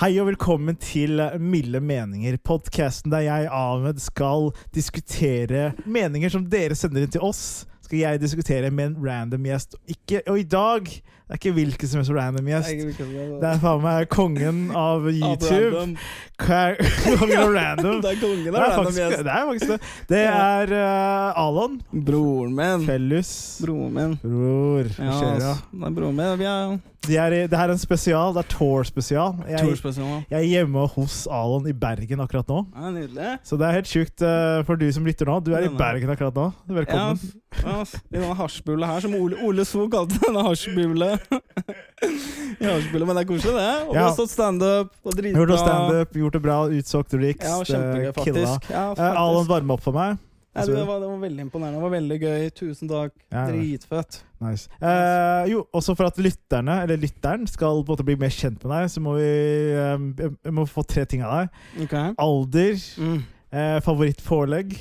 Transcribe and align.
Hei 0.00 0.14
og 0.22 0.30
velkommen 0.30 0.78
til 0.80 1.20
Milde 1.42 1.82
meninger, 1.84 2.38
podkasten 2.40 3.12
der 3.12 3.26
jeg, 3.26 3.48
Ahmed, 3.52 4.00
skal 4.00 4.48
diskutere 4.74 5.74
meninger 5.84 6.32
som 6.32 6.46
dere 6.48 6.78
sender 6.78 7.04
inn 7.04 7.12
til 7.12 7.26
oss. 7.28 7.66
Skal 7.88 8.02
jeg 8.02 8.20
diskutere 8.20 8.68
med 8.68 8.90
en 8.90 8.96
random 9.00 9.46
gjest. 9.48 9.78
Ikke, 9.88 10.20
og 10.28 10.36
i 10.38 10.42
dag 10.44 10.90
det 11.28 11.34
er 11.36 11.38
ikke 11.40 11.52
hvilken 11.56 11.88
som 11.88 11.98
helst 12.00 12.12
random 12.12 12.46
gjest. 12.48 13.00
Det 13.40 13.48
er 13.48 13.58
faen 13.60 13.80
meg 13.84 14.10
kongen 14.12 14.58
av 14.76 15.08
YouTube. 15.08 15.80
Kongen 16.38 17.32
av 17.36 17.52
random. 17.52 17.98
Det 18.04 18.12
er 18.12 18.20
kongen 18.20 18.52
av 18.52 18.64
random 18.64 18.96
gjest. 18.96 19.24
det. 19.24 19.32
Er 19.32 19.48
faktisk 19.48 19.72
det. 19.72 19.80
det 20.12 20.22
er 20.28 20.72
uh, 20.76 21.40
Alon. 21.46 21.80
Broren 21.92 22.54
min. 22.60 22.86
Fellus. 22.88 23.32
Broren 23.64 23.96
min. 23.96 24.16
Bror. 24.22 24.92
Ja, 25.00 25.18
det 25.40 25.52
er 25.52 25.98
broren 26.00 26.16
min. 26.16 26.32
Vi 26.40 26.48
er 26.48 26.78
De 27.08 27.16
er, 27.16 27.34
det 27.48 27.56
her 27.56 27.70
er 27.70 27.72
en 27.72 27.80
spesial. 27.80 28.34
Det 28.36 28.42
er 28.42 28.48
Tour-spesial. 28.52 29.38
Jeg, 29.48 29.62
tour 29.80 29.94
ja. 29.96 30.18
jeg 30.34 30.38
er 30.38 30.48
hjemme 30.50 30.84
hos 30.92 31.22
Alon 31.32 31.68
i 31.70 31.72
Bergen 31.72 32.20
akkurat 32.20 32.50
nå. 32.50 32.62
Ja, 32.74 32.90
nydelig. 32.92 33.30
Så 33.48 33.56
det 33.60 33.68
er 33.68 33.78
helt 33.78 33.88
sjukt 33.88 34.24
uh, 34.24 34.60
for 34.68 34.80
du 34.80 34.84
som 34.92 35.06
lytter 35.08 35.30
nå. 35.30 35.38
Du 35.46 35.54
er 35.56 35.64
i 35.64 35.72
Bergen 35.72 36.12
akkurat 36.12 36.36
nå. 36.36 36.50
Velkommen. 36.68 37.20
ja. 37.62 37.78
I 38.12 38.18
denne 38.18 38.36
hasjbula 38.36 38.90
her, 38.92 39.00
som 39.06 39.16
Ole, 39.16 39.40
Ole 39.46 39.64
So 39.68 39.88
kalte 39.92 40.20
denne 40.26 40.44
hasjbula. 40.44 41.14
Men 42.58 43.16
det 43.16 43.24
er 43.24 43.28
koselig, 43.28 43.56
det. 43.56 43.74
Og 43.88 43.96
Ja. 43.96 44.08
stått 44.12 44.34
standup 44.34 44.92
og 45.02 45.12
Gjort 45.12 45.22
dritbra. 45.22 45.46
noe 45.48 45.58
standup, 45.64 46.16
gjort 46.20 46.36
det 46.36 46.42
bra, 46.44 46.60
utsolgt 46.68 47.14
Rix. 47.18 47.44
Ja, 47.44 47.58
kjempegøy, 47.64 48.12
faktisk. 48.20 48.70
Ja, 48.70 48.90
uh, 48.92 49.04
Alon 49.08 49.46
faktisk. 49.46 49.54
varma 49.56 49.78
opp 49.78 49.86
for 49.86 49.96
meg. 49.96 50.18
Ja, 50.56 50.64
det, 50.66 50.86
var, 50.88 50.98
det 51.00 51.06
var 51.08 51.18
veldig 51.22 51.42
imponerende. 51.44 51.78
Det 51.78 51.82
var 51.84 51.92
veldig 51.92 52.16
gøy. 52.22 52.50
Tusen 52.56 52.88
takk. 52.90 53.12
Ja, 53.30 53.44
ja. 53.44 53.52
Dritfett. 53.52 54.16
Nice. 54.42 54.68
Eh, 54.80 55.44
jo, 55.52 55.60
også 55.74 55.94
for 55.98 56.08
at 56.08 56.18
lytterne, 56.18 56.80
eller 56.82 56.96
lytteren, 56.98 57.46
skal 57.46 57.82
på 57.84 57.92
en 57.92 57.96
måte 57.96 58.06
bli 58.08 58.16
mer 58.18 58.32
kjent 58.34 58.62
med 58.64 58.72
deg, 58.74 58.90
så 58.90 59.02
må 59.04 59.14
vi, 59.18 59.28
eh, 59.74 60.30
vi 60.48 60.50
må 60.54 60.64
få 60.66 60.82
tre 60.88 61.04
ting 61.10 61.22
av 61.22 61.34
deg. 61.44 61.62
Okay. 61.84 62.14
Alder, 62.18 62.74
Mm. 62.98 63.22
eh, 63.52 63.80
favorittpålegg, 63.86 64.74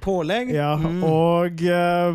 Pålegg? 0.00 0.50
ja, 0.54 0.76
Mm. 0.76 1.02
og 1.04 1.62
eh, 1.62 2.14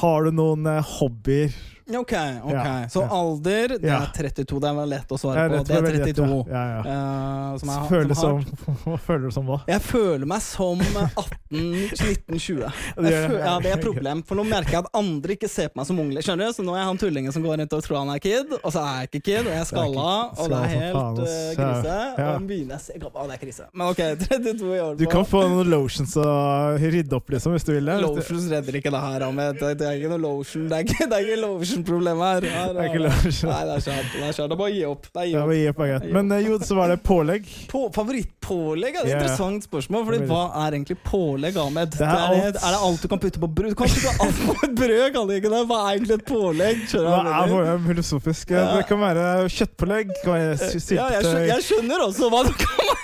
har 0.00 0.24
du 0.24 0.30
noen 0.32 0.66
eh, 0.66 0.82
hobbyer? 0.82 1.50
Ok, 1.90 2.12
ok. 2.44 2.52
Ja, 2.52 2.88
Så 2.88 3.02
alder, 3.10 3.68
det 3.78 3.88
Ja. 3.88 4.02
er 4.02 4.12
32. 4.14 4.60
Det 4.60 4.68
er 4.70 4.74
vel 4.74 4.88
lett 4.88 5.08
å 5.10 5.18
svare 5.18 5.48
på. 5.50 5.64
Det 5.66 5.76
er 5.76 5.82
32. 6.14 6.44
Ja, 6.50 6.62
ja. 6.70 6.80
Uh, 6.84 7.58
som 7.58 7.68
jeg, 7.68 7.88
føler, 7.90 8.14
som 8.14 8.20
som 8.20 8.36
har- 8.38 8.80
Hva 8.90 8.98
føler 8.98 9.24
du 9.26 9.30
som 9.34 9.46
hva? 9.46 9.58
Jeg 9.68 9.80
føler 9.82 10.26
meg 10.26 10.42
som 10.42 10.78
18-19-20. 10.80 12.72
Det 12.96 13.10
Ja, 13.40 13.58
det 13.60 13.70
er 13.70 13.76
et 13.78 13.82
problem, 13.84 14.22
for 14.26 14.38
nå 14.38 14.44
merker 14.48 14.70
jeg 14.76 14.84
at 14.84 14.90
andre 14.94 15.34
ikke 15.36 15.48
ser 15.50 15.68
på 15.72 15.80
meg 15.80 15.86
som 15.88 15.98
unglig. 16.02 16.22
Skjønner 16.24 16.50
du? 16.50 16.52
Så 16.56 16.64
nå 16.66 16.74
er 16.74 16.80
jeg 16.82 16.88
han 16.90 17.00
tullingen 17.00 17.32
som 17.34 17.42
går 17.44 17.58
rundt 17.60 17.72
og 17.76 17.82
tror 17.86 17.98
han 18.04 18.12
er 18.14 18.22
kid, 18.22 18.52
og 18.60 18.70
så 18.72 18.82
er 18.84 19.00
jeg 19.00 19.10
ikke 19.10 19.22
kid, 19.30 19.40
og 19.46 19.50
jeg 19.54 19.60
er 19.60 19.68
skalla, 19.70 20.08
og 20.36 20.50
det 20.52 20.60
er 20.60 20.72
helt 20.74 20.96
uh, 20.96 21.24
krise. 21.58 21.96
Ja. 22.20 22.28
Og 22.36 22.46
begynner 22.50 22.76
jeg 22.76 22.80
å 22.80 22.84
se 22.84 22.98
Å, 23.10 23.26
det 23.26 23.34
er 23.34 23.42
krise. 23.42 23.66
Men 23.74 23.90
ok, 23.90 24.00
32 24.30 24.70
i 24.76 24.80
år 24.84 24.98
Du 25.00 25.06
kan 25.10 25.24
få 25.28 25.42
noen 25.50 25.70
lotions 25.72 26.14
og 26.20 26.80
rydde 26.80 27.16
opp, 27.18 27.30
liksom, 27.34 27.56
hvis 27.56 27.66
du 27.66 27.72
vil 27.74 27.90
det. 27.90 27.98
Lotions 28.04 28.46
redder 28.52 28.78
ikke 28.80 28.92
det 28.94 29.02
her, 29.02 29.26
Ahmed. 29.26 29.58
Det, 29.60 29.86
er 29.86 29.98
ikke 29.98 30.12
noe 30.14 30.22
lotion 30.22 30.68
Det 30.70 30.78
er 30.78 30.86
ikke, 30.86 31.08
det 31.10 31.18
er 31.18 31.26
ikke 31.26 31.40
lotion-problem 31.80 32.18
her. 32.20 32.40
her 32.50 32.72
Det 32.74 32.80
er 32.80 32.88
ikke 32.90 33.02
lotion. 33.04 33.50
Nei, 33.50 33.64
det 33.64 33.74
er 33.76 33.84
kjapt. 33.84 34.12
Det 34.14 34.22
er. 34.22 34.32
Det 34.32 34.44
er 34.44 34.56
bare 34.60 34.70
å 34.70 34.74
gi 34.74 34.84
opp. 34.88 35.06
Det 35.10 35.20
er 35.22 35.26
gi 35.26 35.32
Ja, 35.34 35.42
opp. 35.42 35.50
vi 35.50 35.58
gir 35.60 35.72
på 35.76 35.86
greit. 35.88 36.06
Men 36.12 36.32
eh, 36.32 36.42
jo, 36.46 36.58
så 36.64 36.76
var 36.78 36.88
det 36.92 36.98
pålegg. 37.06 37.48
På, 37.70 37.82
favorittpålegg 37.94 38.94
er 38.94 39.00
et 39.04 39.10
yeah. 39.10 39.20
interessant 39.20 39.66
spørsmål. 39.66 40.04
Fordi 40.08 40.20
Hva 40.30 40.42
er 40.64 40.76
egentlig 40.78 40.98
pålegg, 41.06 41.56
Ahmed? 41.60 41.94
Det 41.96 42.06
er 42.06 42.10
er, 42.10 42.34
det, 42.34 42.42
alt. 42.46 42.60
er 42.62 42.76
det 42.76 42.82
alt 42.88 43.02
du 43.04 43.08
kan 43.14 43.22
putte 43.24 43.42
på 43.44 43.50
brød? 43.60 43.70
Du 43.74 43.78
kan 43.80 43.94
putte 43.94 44.14
alt 44.26 44.42
på 44.46 44.56
et 44.68 44.74
brød, 44.82 45.06
kan 45.16 45.30
du 45.30 45.34
ikke 45.36 45.52
det? 45.54 45.62
Hva 45.70 45.80
er 45.84 45.90
egentlig 45.96 46.18
et 46.18 46.26
pålegg? 46.30 46.84
Hva 46.94 47.18
er 47.20 47.54
mener? 47.54 47.84
filosofisk? 47.90 48.50
Ja. 48.56 48.66
Det 48.76 48.86
kan 48.90 49.00
være 49.02 49.26
kjøttpålegg, 49.50 50.12
det 50.14 50.24
kan 50.24 50.36
være 50.36 50.56
sy- 50.80 50.96
Ja, 50.96 51.08
jeg, 51.16 51.24
skjønner, 51.24 51.46
jeg 51.54 51.66
skjønner 51.68 52.06
også 52.08 52.30
hva 52.32 52.44
det 52.48 52.56
kan 52.60 52.84
være. 52.90 52.98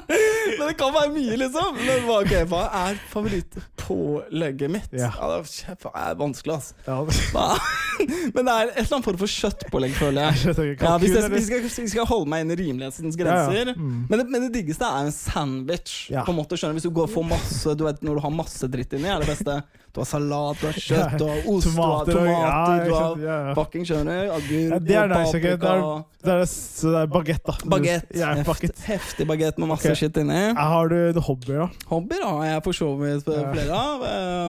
Men 0.58 0.68
det 0.68 0.74
kan 0.78 0.92
være 0.94 1.10
mye, 1.14 1.36
liksom. 1.40 1.78
Men 1.78 2.04
hva, 2.06 2.18
okay, 2.22 2.46
hva 2.48 2.62
er 2.82 2.98
favorittpålegget 3.12 4.72
mitt? 4.72 4.88
Ja. 4.96 5.10
er 5.12 5.44
det 5.44 5.92
er 5.92 6.16
vanskelig, 6.20 6.54
altså. 6.58 6.74
ja? 6.86 7.46
Men 8.34 8.48
det 8.48 8.54
er 8.54 8.70
et 8.70 8.80
eller 8.82 8.96
annet 8.96 9.06
form 9.06 9.20
for 9.20 9.34
kjøttpålegg, 9.34 9.94
føler 9.98 10.28
jeg. 10.28 10.56
Ja, 10.82 10.96
hvis, 10.98 11.14
jeg, 11.14 11.28
jeg, 11.30 11.62
hvis 11.66 11.78
jeg 11.78 11.92
skal 11.92 12.08
holde 12.08 12.30
meg 12.30 12.44
innen 12.44 12.58
rimelighetens 12.58 13.18
grenser. 13.18 13.72
ja. 13.72 13.76
Mm. 13.76 14.06
Men, 14.08 14.18
det, 14.20 14.26
men 14.32 14.46
det 14.46 14.52
diggeste 14.56 14.88
er 14.88 15.06
en 15.06 15.14
sandwich. 15.14 15.96
Ja. 16.12 16.24
På 16.26 16.34
en 16.34 16.40
måte, 16.40 16.58
skjønner? 16.58 16.78
Hvis 16.78 16.88
du 16.88 16.94
går 16.94 17.10
for 17.12 17.26
masse 17.26 17.76
Du 17.78 17.84
vet 17.86 18.02
Når 18.04 18.18
du 18.18 18.24
har 18.24 18.34
masse 18.34 18.68
dritt 18.70 18.94
inni, 18.96 19.10
er 19.12 19.22
det 19.22 19.30
beste. 19.30 19.60
Du 19.92 20.00
har 20.00 20.06
salat, 20.08 20.56
du 20.56 20.66
har 20.70 20.76
kjøtt, 20.80 21.18
du 21.20 21.24
har 21.28 21.48
ost, 21.52 21.66
Tomater 21.68 22.12
du 22.12 22.18
har 22.18 22.28
ja, 22.30 22.36
tomater, 22.38 22.84
du 22.84 22.86
ikke 22.88 23.00
har 23.02 23.18
ja, 23.20 23.34
ja. 23.48 23.54
fucking 23.58 23.82
skjønner 23.90 24.22
agur 24.32 24.38
Agurk, 24.38 24.72
Ja, 24.72 24.78
det 24.88 24.96
er 25.02 25.10
nice, 25.12 25.34
ok. 25.36 25.42
Det 25.42 25.50
paprika 25.60 25.72
er, 25.74 26.06
det 26.22 26.36
er, 26.36 26.44
så 26.52 26.94
det 26.94 27.02
er 27.02 27.10
bagett, 27.12 27.42
da. 27.50 27.56
Bagett. 27.74 28.06
Ja, 28.16 28.30
Heft, 28.38 28.80
heftig 28.86 29.26
bagett 29.28 29.60
med 29.60 29.68
masse 29.74 29.90
okay. 29.90 30.00
shit 30.00 30.16
inni. 30.22 30.38
Ja, 30.54 30.64
Har 30.72 30.88
du 30.88 31.20
hobbyer, 31.20 31.66
da? 31.66 31.86
Hobbyer 31.92 32.24
har 32.24 32.48
jeg 32.54 32.64
for 32.70 32.80
så 32.80 32.88
vidt 33.02 33.28
Ja. 33.28 33.44
flere 33.52 33.82
av. 33.82 34.48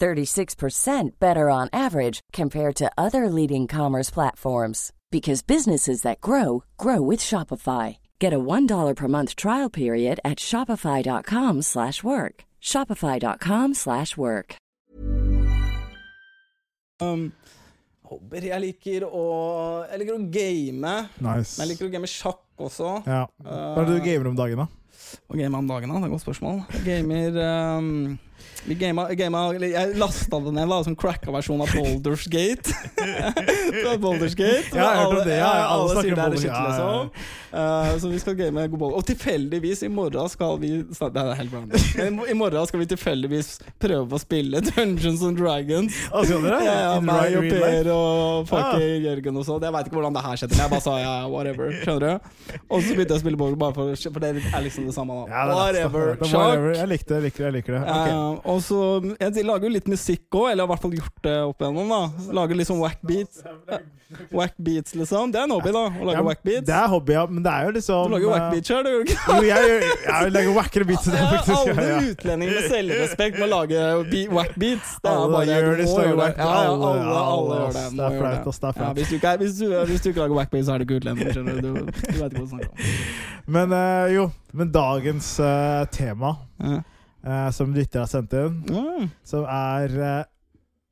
36% 0.00 1.10
better 1.18 1.50
on 1.50 1.68
average 1.72 2.20
compared 2.32 2.76
to 2.76 2.90
other 2.96 3.28
leading 3.28 3.66
commerce 3.66 4.10
platforms 4.10 4.92
because 5.10 5.42
businesses 5.42 6.02
that 6.02 6.20
grow 6.20 6.64
grow 6.78 7.00
with 7.00 7.20
Shopify. 7.20 7.98
Get 8.18 8.32
a 8.32 8.38
$1 8.38 8.96
per 8.96 9.08
month 9.08 9.36
trial 9.36 9.70
period 9.70 10.20
at 10.24 10.38
shopify.com/work. 10.38 12.44
shopify.com/work. 12.62 14.56
um, 17.00 17.32
jeg 18.32 18.60
liker 18.62 19.04
å 19.08 19.24
Jeg 19.90 19.98
liker 20.00 20.14
å 20.16 20.30
game. 20.30 20.80
Nice. 21.20 21.58
Men 21.58 21.66
jeg 21.66 21.68
liker 21.72 21.86
å 21.88 21.92
game 21.92 22.06
sjakk 22.10 22.42
også. 22.58 23.02
Ja. 23.06 23.26
Hva 23.42 23.82
er 23.82 23.86
det 23.88 23.96
du 23.98 24.04
gamer 24.04 24.28
om 24.30 24.36
dagen, 24.38 24.58
da? 24.64 24.68
Og 25.28 25.36
game 25.38 25.54
om 25.58 25.66
dagen, 25.68 25.88
da? 25.90 25.94
Det 26.00 26.02
er 26.02 26.06
et 26.08 26.12
godt 26.16 26.24
spørsmål. 26.24 26.62
Jeg 26.72 26.84
gamer 26.86 27.36
um, 27.78 28.18
vi 28.66 28.74
gamer, 28.74 29.12
gamer, 29.14 29.60
Jeg 29.62 29.94
lasta 30.00 30.40
det 30.42 30.52
ned 30.56 30.68
da 30.70 30.78
som 30.82 30.96
cracka 30.98 31.30
versjon 31.30 31.60
av 31.62 31.70
Boulders 31.70 32.26
Gate. 32.26 32.74
det 33.84 33.98
Boulders 34.02 34.34
Gate. 34.34 34.74
Ja, 34.74 34.92
jeg 34.98 35.06
om 35.06 35.20
det, 35.22 35.38
ja, 35.38 35.50
alle 35.70 35.76
alle 35.76 36.02
sier 36.02 36.16
det 36.18 36.24
er 36.24 36.38
shit, 36.40 36.50
Gate, 36.50 36.56
ja, 36.56 36.78
ja, 36.80 37.02
liksom. 37.04 37.44
Eh, 37.56 37.98
så 38.02 38.08
vi 38.08 38.18
skal 38.20 38.34
game 38.34 38.66
god 38.68 38.78
bowl. 38.78 38.94
Og 38.98 39.06
tilfeldigvis, 39.06 39.82
i 39.86 39.88
morgen 39.88 40.28
skal 40.28 40.58
vi 40.60 40.70
Det 40.82 41.22
er 41.22 41.34
helt 41.38 41.54
random. 41.54 42.26
I 42.32 42.34
morgen 42.34 42.66
skal 42.66 42.82
vi 42.82 42.88
tilfeldigvis 42.90 43.52
prøve 43.80 44.18
å 44.18 44.20
spille 44.20 44.60
Dungeons 44.66 45.22
and 45.24 45.38
Dragons. 45.38 45.96
Å, 46.10 46.24
skal 46.26 46.42
dere? 46.44 46.58
Ja, 46.66 46.74
ja, 46.82 46.98
meg 47.00 47.38
og? 47.38 47.48
Per 47.54 47.90
og 47.94 48.50
fucking 48.50 49.06
Jørgen 49.06 49.40
og 49.40 49.46
sånn. 49.48 49.62
Jeg 49.64 49.76
veit 49.78 49.88
ikke 49.88 50.00
hvordan 50.00 50.18
det 50.18 50.24
her 50.26 50.42
skjedde, 50.42 50.56
men 50.56 50.64
jeg 50.66 50.74
bare 50.74 50.86
sa 50.88 50.96
ja, 51.00 51.14
whatever. 51.32 51.72
Skjønner 51.84 52.18
du? 52.18 52.28
Og 52.66 52.82
så 52.82 52.98
begynte 52.98 53.14
jeg 53.14 53.20
å 53.20 53.24
spille 53.24 53.40
ball, 53.40 53.56
bare 53.60 53.76
for, 53.78 53.94
for 54.10 54.26
det 54.26 54.32
er 54.42 54.66
liksom 54.66 54.90
det 54.90 54.96
samme, 54.96 55.22
da. 55.22 55.44
Er 55.46 55.54
Whatever. 55.54 56.12
er 56.18 56.32
Sjakk. 56.34 56.66
Jeg 56.76 56.90
likte 56.92 57.14
det, 57.14 57.20
jeg 57.20 57.28
liker 57.30 57.46
det. 57.46 57.48
jeg 57.48 57.58
liker 57.60 57.78
det 57.78 57.84
Ok. 57.86 58.25
Eh, 58.34 58.50
og 58.52 58.60
så 58.66 58.80
Jeg 59.20 59.44
lager 59.46 59.68
jo 59.68 59.74
litt 59.76 59.88
musikk 59.90 60.30
òg, 60.36 60.50
eller 60.52 60.64
har 60.66 60.68
i 60.68 60.72
hvert 60.74 60.82
fall 60.86 60.96
gjort 60.98 61.22
det 61.22 61.36
opp 61.48 61.60
igjennom. 61.64 61.88
da 61.94 62.32
Lager 62.40 62.54
litt 62.60 62.68
sånn 62.68 62.80
whack 62.82 62.98
beats. 63.06 63.42
Whack 64.30 64.54
beats, 64.62 64.94
liksom. 64.94 65.32
Det 65.34 65.40
er 65.40 65.44
en 65.48 65.50
hobby, 65.56 65.72
da. 65.74 65.80
Å 65.90 66.04
lage 66.06 66.14
Ja, 66.20 66.22
whack 66.22 66.42
beats. 66.46 66.66
Det 66.68 66.74
er 66.76 66.86
hobby, 66.92 67.12
ja, 67.16 67.24
men 67.26 67.42
det 67.42 67.50
er 67.52 67.64
jo 67.66 67.72
liksom 67.74 68.04
Du 68.06 68.14
lager 68.14 68.28
whack 68.30 68.42
wack 68.44 68.52
beats 68.54 68.70
sjøl, 68.70 68.84
du 68.86 68.90
gjør 68.92 69.02
ikke 69.02 69.34
Jo, 69.34 69.42
jeg, 69.48 69.70
jeg, 69.72 69.96
jeg 70.06 70.32
lager 70.36 70.52
wackere 70.56 70.86
beats. 70.86 71.08
Ja, 71.10 71.24
alle 71.56 71.96
utlendinger 72.12 72.54
med 72.60 72.68
selvrespekt 72.70 73.40
må 73.42 73.48
lage 73.50 73.82
be 74.12 74.22
whack 74.36 74.54
beats. 74.62 74.94
Det 75.02 75.10
er 75.10 75.34
bare 75.34 75.46
gjør 75.50 75.76
det, 75.82 75.88
gjøre 75.90 76.16
det. 76.22 76.30
Ja, 76.38 76.46
ja, 76.46 76.70
alle- 76.70 76.86
alle, 76.86 77.02
alle 77.02 77.26
alle, 77.34 77.58
gjør 77.58 77.72
det. 77.76 77.84
Det 77.98 78.06
er 78.06 78.18
flaut, 78.22 78.46
ass, 78.52 78.58
det 78.62 78.68
er 78.68 78.72
Ja, 78.72 78.78
flaut. 78.78 78.96
hvis, 79.00 79.08
du 79.10 79.16
ikke 79.18 79.36
hvis, 79.42 79.58
du, 79.58 79.66
hvis 79.90 80.02
du 80.06 80.10
ikke 80.12 80.22
lager 80.22 80.38
whack 80.38 80.50
beats, 80.54 80.66
så 80.70 80.74
er 80.74 80.78
du 80.78 80.84
ikke 80.86 81.00
utlending. 81.02 81.32
Skjønner 81.34 81.60
du. 81.60 81.66
Du, 81.66 81.74
du 81.74 81.82
veit 81.82 82.04
ikke 82.06 82.20
hva 82.22 82.28
du 82.30 82.52
snakker 82.54 82.70
om. 82.70 82.76
Men 83.56 83.72
eh, 83.72 84.06
jo, 84.16 84.30
men 84.58 84.70
dagens 84.74 85.38
eh, 85.40 85.84
tema, 85.94 86.36
Ja. 86.62 86.80
Eh, 87.26 87.50
som 87.52 87.74
lytter 87.74 88.04
har 88.04 88.10
sendt 88.10 88.32
inn, 88.38 88.62
Mm. 88.70 89.10
som 89.26 89.44
er 89.44 90.00
eh, 90.00 90.24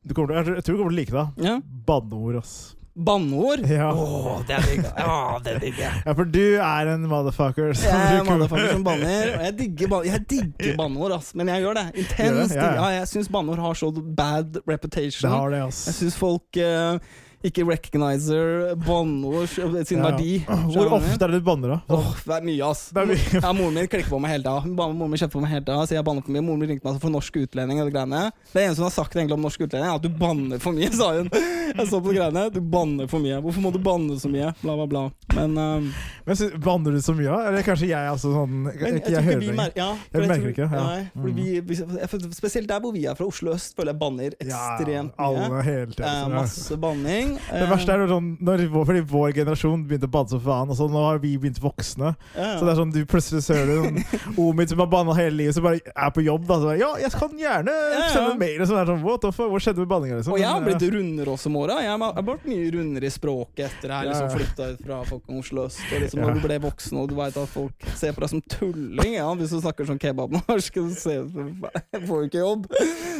du 0.07 0.13
kommer 0.15 0.43
til, 0.45 0.55
Jeg 0.59 0.65
tror 0.65 0.77
du 0.77 0.83
kommer 0.83 0.93
til 0.93 0.99
å 0.99 1.03
like 1.03 1.13
det. 1.15 1.45
Ja. 1.49 1.61
Banneord, 1.87 2.37
ass. 2.43 2.57
Banneord? 2.95 3.65
Ja. 3.67 3.89
Åh, 3.91 4.43
det 4.47 4.55
er 4.55 4.67
digg. 4.69 4.85
Ja, 4.99 5.39
det 5.43 5.55
digger 5.65 5.81
jeg. 5.83 6.03
ja, 6.07 6.13
for 6.15 6.29
du 6.31 6.43
er 6.63 6.91
en 6.93 7.07
motherfucker. 7.11 7.73
som 7.75 7.89
Jeg 7.91 8.13
er 8.13 8.21
en 8.21 8.29
motherfucker 8.29 8.71
som 8.77 8.85
banner, 8.87 9.33
og 9.35 9.43
jeg 9.49 9.57
digger, 9.59 9.89
ban 9.91 10.05
jeg 10.07 10.21
digger 10.31 10.77
banneord, 10.83 11.17
ass. 11.17 11.33
Men 11.35 11.49
jeg 11.51 11.65
gjør 11.65 11.75
det. 11.81 11.87
Gjør 11.97 12.05
Intenst. 12.05 12.55
det? 12.55 12.61
Ja, 12.61 12.69
ja. 12.69 12.77
Ja, 12.85 12.89
jeg 13.01 13.09
syns 13.11 13.33
banneord 13.35 13.59
har 13.65 13.75
så 13.81 13.91
bad 14.21 14.61
reputation. 14.71 15.27
Det 15.27 15.33
har 15.35 15.51
det, 15.57 15.63
ass. 15.67 15.81
Jeg 15.91 15.95
syns 16.05 16.21
folk 16.21 16.61
eh, 16.63 16.99
ikke 17.45 17.65
recognizer 17.69 18.75
banneord 18.87 19.49
sin 19.87 19.99
Ja, 20.01 20.05
verdi. 20.11 20.31
Hvor 20.47 20.95
ofte 20.97 21.25
er 21.27 21.33
det 21.35 21.41
du 21.43 21.45
banner, 21.47 21.75
da? 21.75 21.79
Åh, 21.97 22.11
det 22.25 22.37
er 22.39 22.47
mye, 22.49 22.69
ass. 22.71 22.87
Er 22.97 23.07
mye. 23.11 23.19
Ja, 23.43 23.53
moren 23.53 23.75
min 23.77 23.89
klikker 23.93 24.09
på 24.15 24.21
meg 24.23 24.33
hele 24.35 24.45
tida. 24.47 24.73
Moren 24.75 25.11
min 25.13 25.21
kjefter 25.21 25.37
på 25.39 25.43
meg 25.45 25.53
hele 25.53 25.65
tida. 25.67 25.79
Så 25.87 25.97
jeg 25.99 26.07
banner 26.07 26.25
for 26.25 26.33
mye. 26.35 26.45
Moren 26.47 26.63
min 26.65 26.73
ringte 26.73 26.85
meg 26.87 26.95
altså 26.95 27.05
for 27.05 27.15
norsk 27.15 27.37
utlending. 27.43 27.81
og 27.83 27.91
Det 27.91 27.95
greiene. 27.99 28.23
Det 28.55 28.63
eneste 28.65 28.81
hun 28.83 28.89
har 28.89 28.95
sagt 28.97 29.17
egentlig 29.19 29.37
om 29.39 29.45
norsk 29.45 29.61
utlending, 29.67 29.91
er 29.91 29.99
at 30.01 30.07
du 30.07 30.09
banner 30.25 30.63
for 30.65 30.77
mye, 30.77 30.91
sa 30.97 31.11
hun. 31.19 31.29
Jeg 31.75 31.89
så 31.91 32.01
på 32.05 32.15
greiene. 32.17 32.47
Du 32.55 32.61
banner 32.61 33.09
for 33.11 33.21
mye. 33.25 33.41
Hvorfor 33.45 33.65
må 33.67 33.73
du 33.75 33.81
banne 33.85 34.17
så 34.21 34.31
mye? 34.33 34.53
Bla, 34.63 34.77
bla, 34.81 34.87
bla. 34.91 35.05
Men, 35.35 35.59
um, 35.59 35.89
Men 36.25 36.37
så, 36.39 36.49
Banner 36.63 36.95
du 36.95 37.01
så 37.03 37.13
mye, 37.17 37.27
da? 37.29 37.49
Eller 37.51 37.65
kanskje 37.67 37.89
jeg 37.91 38.09
altså 38.09 38.31
sånn 38.33 38.69
jeg 38.71 38.81
jeg, 38.81 39.01
ikke 39.03 39.23
hører 39.27 39.41
det. 39.43 39.55
mer 39.59 39.73
ja, 39.77 39.89
Jeg 40.15 40.23
jeg 40.23 40.29
merker 40.31 40.53
ikke, 40.55 40.69
ja. 40.71 40.85
Nei, 40.85 41.01
Mm. 41.15 41.35
vi, 41.37 41.61
vi, 41.61 41.75
spesielt 42.35 42.69
der 42.71 42.81
hvor 42.81 42.93
vi 42.95 43.05
er 43.11 43.15
fra, 43.19 43.27
Oslo 43.29 43.53
øst, 43.55 43.75
føler 43.77 43.93
jeg 43.93 43.99
banner 44.01 44.37
ekstremt 44.41 45.13
mye. 45.13 45.27
alle 45.27 45.63
hele 45.67 45.91
tiden. 45.93 46.07
eh, 46.09 46.29
masse 46.33 46.77
banning. 46.81 47.34
Det 47.51 47.69
verste 47.71 47.95
er 47.95 48.07
sånn 48.11 48.31
når 48.45 48.65
Fordi 48.89 49.01
vår 49.11 49.33
generasjon 49.37 49.85
begynte 49.89 50.09
å 50.09 50.13
banne 50.15 50.31
som 50.33 50.41
faen, 50.45 50.71
og 50.73 50.77
så 50.79 50.89
nå 50.91 51.03
har 51.07 51.19
vi 51.23 51.35
begynt 51.39 51.61
voksne. 51.63 52.15
ja. 52.37 52.51
Så 52.59 52.65
det 52.67 52.73
er 52.75 52.79
sånn, 52.81 52.93
du 52.95 53.01
plutselig 53.11 53.43
ser 53.47 53.67
du 53.67 53.75
sånn 53.83 54.39
Omid 54.41 54.69
som 54.73 54.79
har 54.83 54.89
banna 54.93 55.15
hele 55.17 55.37
livet, 55.43 55.55
som 55.57 55.65
bare 55.67 55.81
er 55.95 56.11
på 56.15 56.25
jobb. 56.25 56.47
Da, 56.49 56.59
så 56.61 56.71
bare, 56.71 56.79
ja, 56.81 56.91
jeg 57.05 57.13
kan 57.15 57.35
gjerne 57.39 57.75
sende 58.13 58.33
en 58.35 58.39
mail. 58.41 58.61
Og 58.65 58.69
sånn, 58.71 58.87
sånn, 58.91 59.03
what 59.05 59.21
the 59.25 59.33
fuck, 59.35 59.51
Hvor 59.53 59.63
skjedde 59.65 59.83
med 59.85 59.91
banninga? 59.93 60.19
Liksom? 60.21 60.35
Og 60.37 60.41
jeg 60.43 60.49
har 60.51 60.65
blitt 60.65 60.87
rundere 60.95 61.35
også 61.35 61.53
med 61.55 61.63
åra. 61.65 61.79
Jeg 61.85 61.99
har 62.05 62.23
blitt 62.29 62.47
mye 62.51 62.71
rundere 62.77 63.09
i 63.11 63.15
språket 63.15 63.65
etter 63.71 63.95
jeg 63.95 64.11
liksom 64.11 64.31
flytta 64.35 64.71
ut 64.75 64.85
fra 64.87 65.01
folk 65.09 65.33
Oslo 65.39 65.67
øst. 65.69 65.83
Og 65.91 66.03
liksom. 66.05 66.21
Når 66.25 66.39
du 66.39 66.45
ble 66.47 66.59
voksen 66.65 67.01
og 67.03 67.09
du 67.11 67.17
veit 67.19 67.37
at 67.41 67.51
folk 67.53 67.89
ser 67.99 68.15
på 68.17 68.25
deg 68.25 68.33
som 68.35 68.43
tulling 68.55 69.15
ja, 69.19 69.27
hvis 69.39 69.53
du 69.55 69.59
snakker 69.63 69.89
sånn 69.89 70.01
kebabnorsk, 70.03 70.79
så 70.85 70.95
ser- 70.95 71.31
jeg 71.95 72.03
får 72.09 72.15
jo 72.21 72.29
ikke 72.29 72.43
jobb. 72.43 72.67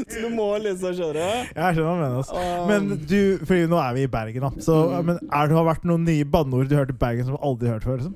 Så 0.09 0.23
du 0.25 0.29
må 0.35 0.49
liksom 0.65 0.95
kjøre. 0.99 1.25
Jeg 1.55 1.77
skjønner 1.77 1.89
hva 1.89 1.95
du 1.95 2.03
mener. 2.03 2.17
Altså. 2.21 2.35
Um, 2.35 2.69
Men 2.71 3.07
du, 3.09 3.21
fordi 3.47 3.67
nå 3.71 3.79
er 3.81 3.95
vi 3.97 4.04
i 4.05 4.13
Bergen, 4.13 4.45
da. 4.49 4.51
Så, 4.63 4.75
Mm. 4.91 5.07
men 5.07 5.17
er 5.31 5.49
det 5.49 5.57
har 5.57 5.65
vært 5.73 5.85
noen 5.89 6.05
nye 6.07 6.25
banneord 6.25 6.69
du 6.69 6.77
har 6.77 6.85
hørt 6.85 6.95
i 6.95 7.01
Bergen 7.07 7.25
som 7.29 7.35
du 7.37 7.43
aldri 7.43 7.69
har 7.73 7.79
hørt 7.81 7.89
før? 7.89 7.99
Liksom? 8.03 8.15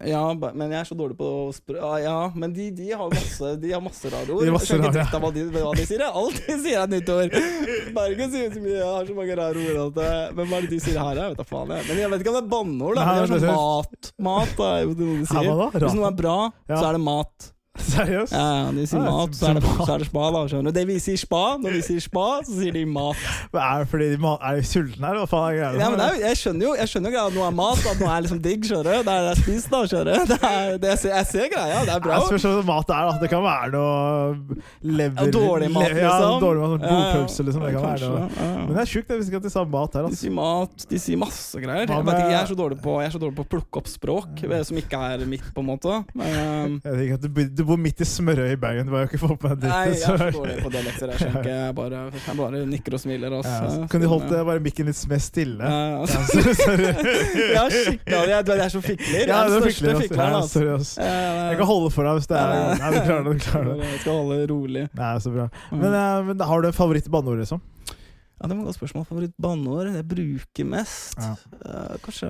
Ja, 0.00 0.22
men 0.32 0.70
jeg 0.72 0.78
er 0.80 0.86
så 0.88 0.96
dårlig 0.96 1.12
på 1.18 1.26
spr... 1.52 1.76
Ja, 1.76 1.90
ja, 2.00 2.30
men 2.34 2.54
de, 2.56 2.70
de 2.72 2.86
har 2.96 3.10
masse 3.12 3.50
De 3.60 3.68
har 3.74 3.82
masse 3.84 4.08
rare 4.08 4.32
ord. 4.32 4.46
Jeg 4.48 4.62
skjønner 4.64 4.88
ikke 4.88 4.94
dritt 4.96 5.16
av 5.18 5.20
hva 5.26 5.30
de, 5.34 5.42
hva 5.52 5.74
de 5.76 5.84
sier. 5.90 6.04
Alt 6.08 6.38
de 6.46 6.56
sier 6.62 6.78
er 6.78 6.86
et 6.86 6.94
nytt 6.94 7.10
ord. 7.12 7.36
Bergen 7.98 8.32
sier 8.32 8.48
så 8.54 8.62
mye, 8.64 8.78
jeg 8.78 8.86
har 8.88 9.10
så 9.10 9.16
mange 9.18 9.36
rare 9.42 9.66
ord 9.74 10.00
at 10.00 10.32
Men 10.38 10.48
hva 10.48 10.56
er 10.56 10.64
det 10.64 10.70
de 10.72 10.80
sier 10.86 10.96
her? 10.96 11.20
Jeg 11.20 11.34
vet 11.34 11.42
da 11.42 11.48
faen. 11.50 11.74
Jeg. 11.76 11.84
Men 11.90 12.00
jeg 12.00 12.12
vet 12.14 12.24
ikke 12.24 12.32
om 12.32 12.38
det 12.38 12.42
er 12.46 12.50
banneord. 12.54 12.96
det 12.96 13.04
er 13.04 13.28
sånn 13.34 13.46
mat. 13.60 14.12
Mat 14.30 14.64
er 14.70 14.78
jo 14.86 14.94
noe 14.94 15.18
de 15.20 15.28
sier. 15.34 15.52
Hvis 15.76 15.98
noe 16.00 16.08
er 16.08 16.16
bra, 16.24 16.36
så 16.72 16.80
er 16.88 16.96
det 16.96 17.02
mat. 17.10 17.50
Seriøst? 17.78 18.32
Ja, 18.34 18.70
de 18.74 18.82
sier 18.88 18.98
ja, 18.98 19.10
mat, 19.14 19.34
så 19.38 19.46
er, 19.46 19.58
det, 19.60 19.62
så 19.78 19.92
er 19.94 20.02
det 20.02 20.06
spa, 20.08 20.24
da. 20.34 20.40
skjønner 20.50 20.72
du 20.72 20.74
Det 20.74 20.82
vi 20.88 20.96
sier 21.02 21.18
spa, 21.20 21.42
når 21.62 21.76
vi 21.76 21.82
sier 21.86 22.02
spa, 22.02 22.24
så 22.42 22.56
sier 22.58 22.74
de 22.74 22.82
mat. 22.90 23.20
Men 23.54 23.60
Er 23.62 23.84
det 23.84 23.88
fordi 23.92 24.08
de 24.10 24.18
er 24.18 24.58
de 24.58 24.64
sultne 24.66 25.06
her? 25.06 25.18
Hva 25.20 25.28
faen 25.30 25.44
er 25.46 25.54
greia? 25.60 25.70
Ja, 25.78 25.90
men 25.92 26.02
er, 26.02 26.16
jeg 26.18 26.38
skjønner 26.40 26.66
jo 26.66 26.72
jeg 26.80 26.90
skjønner 26.90 27.14
jo 27.14 27.20
at 27.22 27.36
noe 27.36 27.46
er 27.46 27.54
mat, 27.60 27.84
at 27.92 28.02
noe 28.02 28.10
er 28.10 28.24
liksom 28.26 28.40
digg. 28.42 28.66
skjønner 28.66 28.88
du 28.88 28.90
Det 28.90 29.14
er 29.14 29.22
det 29.22 29.30
jeg 29.30 29.38
spiser, 29.44 29.70
da. 29.70 29.80
skjønner 29.92 30.10
du 30.10 30.32
det 30.34 30.80
det 30.82 30.90
jeg, 30.90 31.00
ser, 31.04 31.14
jeg 31.14 31.28
ser 31.30 31.46
greia, 31.54 31.78
det 31.86 31.94
er 31.94 32.02
bra. 32.04 32.18
Jeg 32.18 32.26
spørs 32.32 32.48
hva 32.50 32.64
mat 32.72 32.92
er. 32.96 33.06
da 33.06 33.22
Det 33.22 33.30
kan 33.34 33.46
være 33.46 33.70
noe 33.76 34.58
lever 34.98 35.22
Ja, 35.22 35.30
dårlig 35.38 35.70
mat, 35.70 35.86
liksom. 35.94 36.02
Ja, 36.02 36.42
dårlig 36.42 36.64
mat, 36.64 36.74
sånn. 36.74 36.84
Blodpølse, 36.84 37.46
liksom. 37.48 37.64
Det 37.68 37.72
kan 37.76 37.86
være 37.86 38.10
noe. 38.10 38.50
Men 38.66 38.74
det 38.74 38.82
er 38.84 38.92
sjukt. 38.96 39.14
Jeg 39.14 39.22
visste 39.22 39.34
ikke 39.34 39.42
at 39.44 39.48
de 39.48 39.54
sa 39.54 39.64
mat 39.78 39.94
her. 39.94 40.08
De 40.08 40.10
Altså. 40.10 40.20
sier 40.24 40.34
mat, 40.34 40.86
de 40.90 41.02
sier 41.06 41.22
masse 41.22 41.62
greier. 41.62 41.86
Jeg, 41.86 42.06
vet 42.10 42.18
ikke, 42.18 42.34
jeg, 42.34 42.40
er 42.42 42.50
så 42.50 42.58
dårlig 42.58 42.80
på, 42.82 42.98
jeg 42.98 43.12
er 43.12 43.14
så 43.14 43.22
dårlig 43.22 43.38
på 43.38 43.46
å 43.46 43.50
plukke 43.54 43.82
opp 43.84 43.90
språk 43.94 44.44
som 44.66 44.78
ikke 44.82 45.02
er 45.14 45.24
mitt, 45.30 45.46
på 45.54 45.62
en 45.62 45.68
måte. 45.70 46.00
Men, 46.18 46.80
Jeg 46.84 47.69
bor 47.70 47.78
midt 47.80 48.00
i 48.02 48.06
smørøyet 48.08 48.54
i 48.56 48.58
Bergen. 48.60 48.86
Du 48.90 48.94
har 48.96 49.04
jo 49.04 49.08
ikke 49.10 49.20
fått 49.22 49.44
med 49.46 49.62
nei, 49.64 49.70
deg 49.86 49.94
jeg 49.94 49.96
er 49.96 50.02
så 50.02 50.16
dritt. 50.20 50.62
på 50.64 50.72
dialekter. 50.74 51.12
Jeg. 51.14 51.44
Jeg 51.50 51.74
bare, 51.78 52.02
jeg 52.14 52.36
bare 52.40 52.62
nikker 52.70 52.96
og 52.98 53.02
smiler. 53.02 53.30
Ja, 53.30 53.40
Altså. 53.40 53.70
så 53.76 53.88
kan 53.92 54.04
du 54.04 54.08
holdt 54.10 54.28
det, 54.32 54.40
bare 54.50 54.62
mikken 54.64 54.90
litt 54.90 55.00
mer 55.10 55.22
stille? 55.24 55.62
Ja, 55.64 55.80
Ja, 55.90 56.00
altså. 56.02 56.54
sorry. 56.60 56.90
Jeg 56.90 57.72
skikkelig 57.74 58.20
jeg, 58.30 58.46
jeg 58.50 58.64
er 58.66 58.72
så 58.74 58.82
fikler. 58.84 59.18
Jeg 59.20 59.28
er 59.30 59.50
den 59.50 59.62
største 59.62 59.90
altså. 59.90 60.02
fikleren. 60.04 60.30
Ja, 60.30 60.36
Altså. 60.40 60.52
sorry, 60.58 60.70
altså. 60.76 61.00
Jeg, 61.00 61.48
Jeg 61.50 61.56
kan 61.62 61.66
holde 61.72 61.90
for 61.94 62.02
deg 62.10 62.20
hvis 62.20 62.30
det 62.30 62.38
er 62.40 62.78
Nei, 62.80 62.90
du 62.90 63.00
klarer 63.06 63.24
det. 63.24 63.32
du 63.32 63.44
klarer 63.46 63.68
det 63.74 63.90
Jeg 63.90 64.00
skal 64.04 64.12
holde 64.20 64.38
rolig. 64.52 64.84
Nei, 65.00 65.12
så 65.24 65.34
bra. 65.34 65.48
Men, 65.72 65.92
eh, 65.94 66.22
men 66.30 66.46
har 66.52 66.60
du 66.62 66.68
en 66.70 66.76
favoritt-banneord, 66.76 67.38
liksom? 67.44 67.60
Ja, 68.40 68.48
Det 68.48 68.56
var 68.56 68.62
et 68.62 68.68
godt 68.70 68.78
spørsmål. 68.78 69.04
Favoritt-banneord 69.04 69.88
jeg 69.94 70.06
bruker 70.08 70.64
mest? 70.64 71.18
Ja. 71.20 71.34
Uh, 71.60 71.96
kanskje 72.00 72.28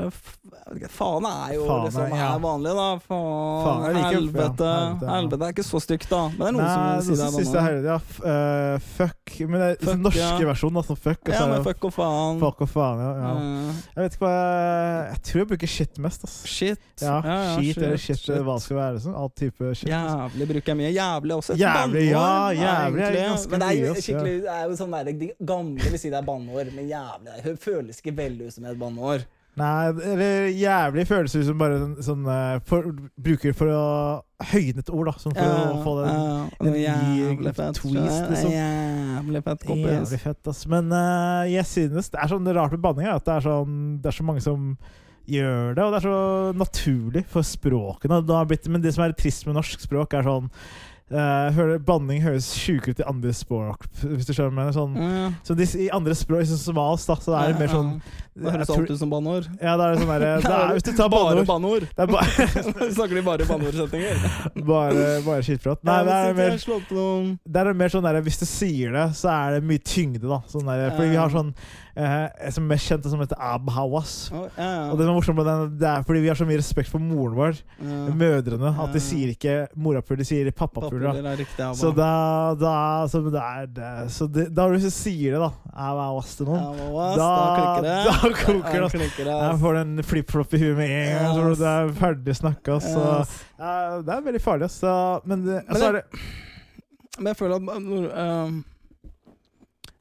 ikke, 0.74 0.88
Faen 0.90 1.26
er 1.28 1.52
jo 1.54 1.66
Faen 1.68 1.76
er- 1.80 1.84
liksom 1.86 2.16
ja. 2.18 2.30
er 2.34 2.40
vanlig, 2.42 2.72
da. 2.80 2.88
Faen, 3.06 3.62
Faen, 3.66 3.84
like, 3.94 4.10
helvete. 4.16 4.66
ja, 4.66 4.80
helvete, 4.90 5.12
helvete 5.14 5.46
er 5.46 5.54
ikke 5.54 5.66
så 5.70 5.80
stygt, 5.84 6.08
da. 6.10 6.22
Men 6.34 6.38
det 6.40 6.48
er 6.48 6.56
noen 6.56 6.66
Nei, 6.66 7.00
som 7.00 7.14
sier 7.14 7.16
det 7.16 7.28
er 7.30 7.62
banneord. 7.62 7.84
ja, 7.84 7.98
uh, 8.24 8.74
eh, 8.74 8.88
fuck 9.31 9.49
Men 9.50 9.61
det 9.61 9.67
er 9.71 9.77
Fuck, 9.81 9.87
den 9.93 10.03
norske 10.05 10.21
ja. 10.41 10.47
versjonen, 10.49 10.77
altså. 10.82 10.97
Fuck. 10.99 11.21
Altså, 11.29 11.41
Ja, 11.41 11.47
men 11.53 11.65
fuck 11.65 11.85
og 11.88 11.93
faen. 11.94 12.41
fuck 12.43 12.61
og 12.67 12.69
faen. 12.69 13.00
Ja, 13.00 13.11
ja. 13.23 13.32
Mm. 13.38 13.79
Jeg 13.97 14.05
vet 14.05 14.17
ikke 14.19 14.27
hva 14.27 14.32
jeg 14.35 15.09
Jeg 15.11 15.23
tror 15.31 15.41
jeg 15.43 15.49
bruker 15.53 15.73
shit 15.77 15.99
mest, 16.06 16.25
altså. 16.29 16.47
shit. 16.47 16.85
Ja, 17.00 17.15
ja, 17.25 17.38
eller 17.59 17.97
shit, 17.97 18.19
shit, 18.19 18.29
eller 18.29 18.44
hva 18.49 18.55
det 18.59 18.62
skal 18.67 18.77
være. 18.77 18.93
Liksom. 18.99 19.15
All 19.23 19.31
type 19.43 19.75
shit. 19.75 19.88
Jævlig 19.88 20.49
bruker 20.53 20.73
jeg 20.75 20.81
mye. 20.82 20.93
Jævlig 20.94 21.35
også. 21.38 21.53
et 21.56 21.65
Jævlig, 21.65 22.05
ja, 22.11 22.29
jævlig 22.61 23.03
er 23.03 23.19
ganske 23.31 23.50
Men 23.50 23.61
det 23.61 23.69
er 23.69 23.87
jo 23.87 23.94
skikkelig 23.94 24.37
Det 24.43 24.55
er 24.55 24.65
jo 24.71 24.79
sånn 24.81 24.97
der, 24.99 25.12
De 25.25 25.31
gamle 25.47 25.91
vil 25.94 25.99
si 26.03 26.11
det 26.11 26.19
er 26.21 26.27
banneord, 26.27 26.73
men 26.77 26.88
jævlig 26.91 27.44
Det 27.44 27.59
føles 27.62 28.00
ikke 28.03 28.17
veldig 28.17 28.47
ut 28.50 28.55
som 28.55 28.65
et 28.71 28.79
banneord. 28.79 29.27
Nei, 29.58 29.91
eller 30.12 30.47
jævlig 30.55 31.05
føles 31.08 31.35
ut 31.35 31.47
som 31.49 31.58
bare 31.58 31.81
en 31.81 31.94
sånn 32.05 32.29
eh, 32.31 32.61
for, 32.69 32.87
Bruker 33.20 33.56
for 33.56 33.73
å 33.75 33.82
høyne 34.52 34.81
et 34.81 34.93
ord, 34.94 35.11
da. 35.11 35.14
Sånn 35.20 35.35
for 35.35 35.50
å 35.50 35.81
få 35.85 35.94
den 35.99 36.79
ja, 36.79 36.94
jævlig 37.19 37.52
fett. 37.58 37.81
twist, 37.81 38.23
liksom. 38.31 38.55
Jævlig 38.55 39.43
fett 39.49 39.67
kompis. 39.67 39.91
Jævlig 39.91 40.20
fett, 40.23 40.41
ass. 40.52 40.62
Men 40.70 40.94
uh, 40.94 41.43
jeg 41.50 41.67
synes 41.69 42.12
det 42.14 42.23
er 42.23 42.32
sånn 42.32 42.50
rart 42.56 42.76
med 42.76 42.85
banning, 42.85 43.08
er 43.08 43.19
at 43.19 43.26
det 43.26 43.37
er, 43.37 43.47
sånn, 43.49 43.79
det 44.00 44.12
er 44.12 44.19
så 44.20 44.29
mange 44.31 44.44
som 44.44 44.70
gjør 45.31 45.74
det, 45.77 45.84
og 45.84 45.93
det 45.93 45.98
er 45.98 46.06
så 46.06 46.20
naturlig 46.58 47.24
for 47.31 47.46
språkene. 47.46 48.22
Det 48.27 48.39
blitt, 48.51 48.70
men 48.70 48.84
det 48.84 48.94
som 48.96 49.05
er 49.05 49.19
trist 49.19 49.46
med 49.48 49.58
norsk 49.58 49.82
språk, 49.82 50.17
er 50.17 50.27
sånn 50.27 50.48
eh, 51.10 51.19
jeg 51.46 51.52
hører 51.58 51.79
Banning 51.84 52.22
høres 52.22 52.48
sjukere 52.55 52.94
ut 52.94 53.00
i 53.00 53.06
andre 53.10 53.32
språk, 53.34 53.86
hvis 54.02 54.26
du 54.26 54.32
skjønner 54.32 54.55
mener. 54.55 54.72
Sånn, 54.76 54.94
Ja. 54.96 55.31
så 55.44 55.56
disse, 55.58 55.79
I 55.81 55.90
andre 55.90 56.14
språk, 56.14 56.46
sånn 56.46 56.58
somalisk, 56.62 57.06
da, 57.10 57.14
så 57.20 57.36
er 57.40 57.52
det 57.52 57.58
mer 57.60 57.69
sånn 57.69 58.00
Det 58.40 58.52
høres 58.55 58.70
alt 58.72 58.90
ut 58.90 58.98
som 58.98 59.10
banneord. 59.10 59.48
Ja, 59.60 59.74
det 59.76 59.84
er 59.84 59.90
det 59.94 60.00
sånn 60.00 60.12
der, 60.14 60.20
det 60.40 60.50
er- 60.50 60.72
Hvis 60.79 60.82
du 60.86 60.93
tar 60.96 61.08
Bare 61.10 61.44
banneord 61.44 61.46
banneord. 61.46 61.88
Det 61.96 62.08
bare, 62.08 62.93
Snakker 62.96 63.14
de 63.19 63.22
bare 63.26 63.44
banneordsetninger? 63.50 64.17
bare, 64.70 65.08
bare 65.26 65.43
skittprat. 65.44 65.82
Nei, 65.84 65.98
det 66.05 66.14
er 66.14 66.34
mer 66.38 66.56
Det 67.44 67.60
er 67.67 67.74
mer 67.74 67.88
sånn 67.93 68.06
der, 68.06 68.20
Hvis 68.24 68.38
du 68.40 68.46
sier 68.48 68.93
det, 68.96 69.06
så 69.19 69.29
er 69.34 69.58
det 69.58 69.64
mye 69.69 69.82
tyngde. 69.82 70.22
da 70.24 70.40
sånn 70.48 70.64
der, 70.70 70.90
Fordi 70.96 71.10
vi 71.10 71.17
har 71.20 71.29
sånn 71.34 71.52
eh, 71.96 72.48
Som 72.55 72.64
er 72.64 72.74
mest 72.76 72.88
kjent 72.88 73.05
som 73.10 73.20
heter 73.20 73.36
Abhawas. 73.40 74.31
Oh, 74.32 74.46
ja, 74.56 74.64
ja. 74.64 74.86
Og 74.93 74.96
det 74.98 75.05
som 75.05 75.12
er 75.12 75.19
morsomt 75.19 75.36
med 75.40 75.46
den, 75.50 75.76
det 75.82 75.88
er 75.90 76.02
fordi 76.06 76.22
vi 76.24 76.29
har 76.31 76.38
så 76.38 76.46
mye 76.48 76.60
respekt 76.62 76.88
for 76.88 77.02
moren 77.02 77.36
vår, 77.36 77.58
Ja. 77.82 77.98
mødrene, 78.14 78.70
at 78.84 78.93
de 78.94 79.00
sier 79.02 79.34
ikke 79.34 79.56
morapul, 79.76 80.17
de 80.17 80.24
sier 80.24 80.48
pappapuler. 81.00 81.22
Pappapuler 81.22 81.32
er 81.32 81.40
riktig, 81.40 81.58
ja, 81.64 81.72
Så 81.80 81.90
da, 81.96 82.54
da 82.60 83.06
så 83.10 83.22
det 83.30 83.42
er 83.42 83.66
det, 83.66 83.90
så 84.10 84.28
det, 84.32 84.44
da 84.54 84.69
du 84.69 84.78
sier 84.90 85.36
det, 85.36 85.40
da 85.40 85.50
Abhawas 85.74 86.36
til 86.36 86.46
noen, 86.46 86.60
Ja, 86.60 86.88
hva, 86.90 87.06
ass, 87.10 87.16
Da- 87.16 87.56
da 87.56 87.80
det. 87.80 87.96
da 88.04 88.14
koker 88.44 88.88
det, 88.90 89.10
det, 89.16 89.26
jeg 89.26 89.50
ass. 89.50 89.60
får 89.60 89.76
en 89.80 90.02
flip-flop 90.02 90.54
i 90.54 90.58
huet 90.64 90.76
med 90.76 90.90
en 90.90 91.12
gang. 91.16 91.34
Så 91.34 91.48
Yes. 91.50 91.58
det 91.58 91.66
er 91.74 91.92
ferdig 92.00 92.36
snakka. 92.36 92.80
Så 92.80 94.02
det 94.04 94.14
er 94.16 94.20
veldig 94.28 94.40
farlig. 94.42 94.70
Så, 94.70 94.94
men 95.24 95.46
det, 95.46 95.62
Men 95.69 95.76
så 95.76 95.88
er 95.88 95.92
det 95.92 96.04
Men 97.19 97.26
jeg 97.34 97.36
føler 97.36 97.56
at 97.56 97.62
ehm, 98.24 98.64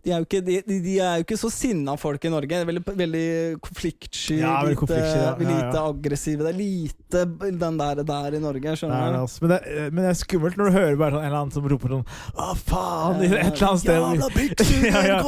De 0.05 0.11
er, 0.15 0.23
ikke, 0.23 0.39
de, 0.45 0.53
de, 0.63 0.93
er 1.03 1.17
jo 1.19 1.25
ikke 1.25 1.37
så 1.41 1.49
sinna 1.51 1.95
folk 1.99 2.23
i 2.23 2.29
Norge. 2.31 2.59
Veldig, 2.69 2.83
veldig 2.99 3.23
konfliktsky, 3.65 4.37
Ja, 4.39 4.61
lite, 4.63 4.95
ja. 4.95 5.15
Ja, 5.19 5.33
lite 5.43 5.81
aggressive. 5.83 6.45
Det 6.45 6.53
er 6.53 6.57
lite 6.57 7.23
den 7.59 7.79
der, 7.81 8.01
der 8.07 8.37
i 8.37 8.39
Norge, 8.39 8.63
er 8.71 8.79
skjønner 8.79 9.11
du? 9.11 9.17
altså. 9.25 9.43
men, 9.43 9.51
er- 9.57 9.89
men 9.91 10.03
det 10.05 10.11
er 10.13 10.17
skummelt 10.21 10.55
når 10.59 10.69
du 10.69 10.77
hører 10.77 10.95
bare 11.01 11.11
sånn, 11.17 11.23
en 11.25 11.27
eller 11.29 11.39
annen 11.41 11.51
som 11.55 11.67
roper 11.73 11.93
sånn 11.95 12.05
Hva 12.37 12.47
faen? 12.69 13.19
I 13.19 13.27
et 13.27 13.33
eller 13.33 13.67
annet 13.69 13.83
sted. 13.83 13.99
Jævla 13.99 14.29
pikksuger, 14.37 14.87
Ja, 14.93 15.03
ja. 15.09 15.19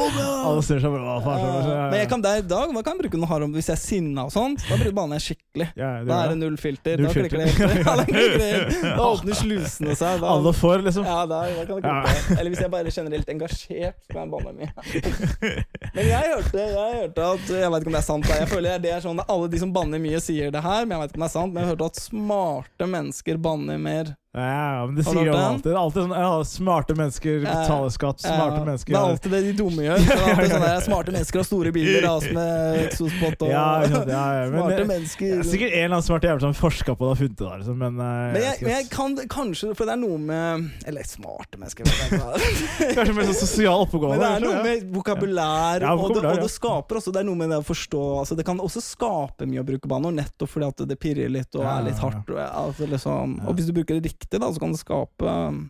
Alle 0.51 0.63
snur 0.65 0.81
seg 0.85 0.95
faen? 0.95 1.41
Ja, 1.41 1.51
Ja, 1.51 1.75
ja. 1.75 1.89
Men 1.91 1.99
jeg 2.03 2.09
kan 2.13 2.25
der 2.25 2.41
i 2.43 2.47
dag 2.53 2.71
hva 2.75 2.83
kan 2.85 2.95
jeg 2.95 3.03
bruke 3.03 3.21
noe 3.25 3.41
om 3.49 3.55
hvis 3.57 3.67
jeg 3.71 3.75
er 3.75 3.81
sinna 3.83 4.27
og 4.29 4.33
sånt. 4.35 4.63
Da 4.69 4.77
bruker 4.79 4.95
banen 5.01 5.17
jeg 5.19 5.25
skikkelig. 5.31 5.67
Ja, 5.79 5.91
det 5.99 6.07
Da 6.13 6.21
er 6.25 6.33
det 6.33 6.39
null 6.45 6.57
filter. 6.61 7.01
Null 7.01 7.11
da 7.11 7.13
klikker 7.17 7.37
det. 7.41 7.49
Da, 9.01 9.03
åpner 9.11 9.35
slusene 9.37 9.95
seg. 9.97 10.21
Da, 10.21 10.31
Alle 10.31 10.53
får, 10.55 10.83
liksom. 10.87 11.05
ja, 11.07 11.19
da, 11.29 11.41
da 11.57 11.65
kan 11.67 11.81
det 11.81 11.83
klikke. 11.89 12.37
Eller 12.39 12.49
hvis 12.53 12.61
jeg 12.63 12.71
bare 12.73 12.87
er 12.91 12.95
generelt 12.95 13.29
engasjert, 13.35 13.97
Med 14.07 14.13
kan 14.13 14.21
jeg 14.21 14.31
banne 14.35 14.53
mye. 14.57 14.60
Men 15.95 16.07
jeg 16.07 16.31
hørte, 16.31 16.61
jeg 16.61 16.97
hørte 17.01 17.27
at 17.33 17.49
Jeg 17.49 17.71
vet 17.73 17.83
ikke 17.83 17.91
om 17.91 17.95
det 17.97 18.01
er 18.01 18.07
sant. 18.07 18.27
da. 18.27 18.37
Jeg 18.41 18.49
føler 18.51 18.81
det 18.83 18.91
er 18.95 19.03
sånn 19.03 19.21
at 19.23 19.31
Alle 19.33 19.49
de 19.51 19.61
som 19.61 19.73
banner 19.75 20.01
mye, 20.03 20.21
sier 20.23 20.53
det 20.53 20.63
her, 20.63 20.85
men 20.85 20.95
jeg 20.95 21.03
vet 21.03 21.13
ikke 21.13 21.21
om 21.21 21.25
det 21.25 21.29
er 21.29 21.35
sant. 21.35 21.53
Men 21.53 21.63
jeg 21.63 21.73
hørte 21.73 21.89
at 21.91 22.01
smarte 22.01 22.89
mennesker 22.95 23.41
banner 23.41 23.81
mer. 23.81 24.13
Ja, 24.31 24.85
men 24.85 24.95
det 24.95 25.03
sier 25.03 25.25
jo 25.27 25.33
alltid. 25.35 25.73
Alltid 25.75 26.05
sånn 26.05 26.13
ja, 26.15 26.27
Smarte 26.47 26.95
mennesker 26.95 27.41
betaler 27.43 27.89
skatt. 27.91 28.21
Smarte 28.23 28.61
Ja, 28.61 28.63
mennesker 28.63 28.93
Det 28.93 28.99
er 28.99 29.07
alltid 29.09 29.33
det 29.35 29.41
de 29.43 29.55
dumme 29.59 29.83
gjør. 29.83 30.05
Det 30.05 30.15
er 30.15 30.29
alltid 30.31 30.63
der 30.63 30.85
smarte 30.85 31.11
mennesker 31.11 31.41
har 31.41 31.47
store 31.49 31.73
biler 31.75 32.05
da, 32.05 32.13
med 32.37 32.77
exospot 32.85 33.43
og 33.43 33.51
Ja, 33.51 33.65
ja, 33.83 34.03
ja, 34.07 34.45
men 34.47 34.55
smarte 34.55 34.85
mennesker. 34.87 35.33
Det 35.33 35.43
er 35.43 35.49
sikkert 35.49 35.75
en 35.75 35.83
eller 35.83 35.95
annen 35.97 36.05
smart 36.07 36.27
jævel 36.29 36.43
som 36.45 36.55
forska 36.55 36.95
på 36.95 37.09
det 37.09 37.11
og 37.11 37.19
funnet 37.19 37.41
det. 37.41 37.49
Liksom, 37.59 37.81
men, 37.83 37.99
eh, 38.05 38.21
Men 38.37 38.45
jeg, 38.45 38.55
jeg, 38.61 38.71
jeg 38.71 38.87
kan 38.93 39.17
kanskje 39.35 39.73
For 39.75 39.91
det 39.91 39.97
er 39.97 40.01
noe 40.05 40.21
med 40.23 40.87
Eller 40.87 41.11
smarte 41.11 41.59
mennesker. 41.59 41.91
Kanskje 42.95 43.17
mer 43.17 43.29
sånn 43.33 43.39
sosial 43.41 43.83
oppegående. 43.83 44.15
Men 44.15 44.23
det 44.23 44.31
er 44.31 44.47
noe 44.47 44.63
med 44.63 44.87
vokabulær, 44.95 45.83
Ja, 45.89 45.91
og, 45.97 46.15
det, 46.15 46.23
og 46.23 46.39
det 46.45 46.49
skaper 46.55 47.01
også 47.01 47.11
Det 47.11 47.25
er 47.25 47.27
noe 47.27 47.41
med 47.43 47.51
det 47.51 47.59
å 47.59 47.67
forstå 47.67 48.05
altså 48.21 48.39
Det 48.39 48.47
kan 48.47 48.63
også 48.63 48.79
skape 48.85 49.49
mye 49.49 49.59
å 49.59 49.67
bruke 49.67 49.91
banneord, 49.91 50.15
nettopp 50.21 50.55
fordi 50.55 50.71
at 50.71 50.87
det 50.87 50.99
pirrer 51.03 51.31
litt 51.31 51.59
og 51.59 51.67
er 51.67 51.83
litt 51.89 51.99
hardt. 51.99 52.31
Og, 52.31 52.39
altså, 52.39 52.87
liksom, 52.87 53.37
og 53.43 53.59
hvis 53.59 53.67
du 53.67 53.75
bruker 53.75 53.99
det 53.99 54.07
riktig, 54.07 54.20
da, 54.29 54.51
så 54.53 54.59
kan 54.59 54.71
det 54.71 54.79
skape 54.81 55.25
um, 55.25 55.69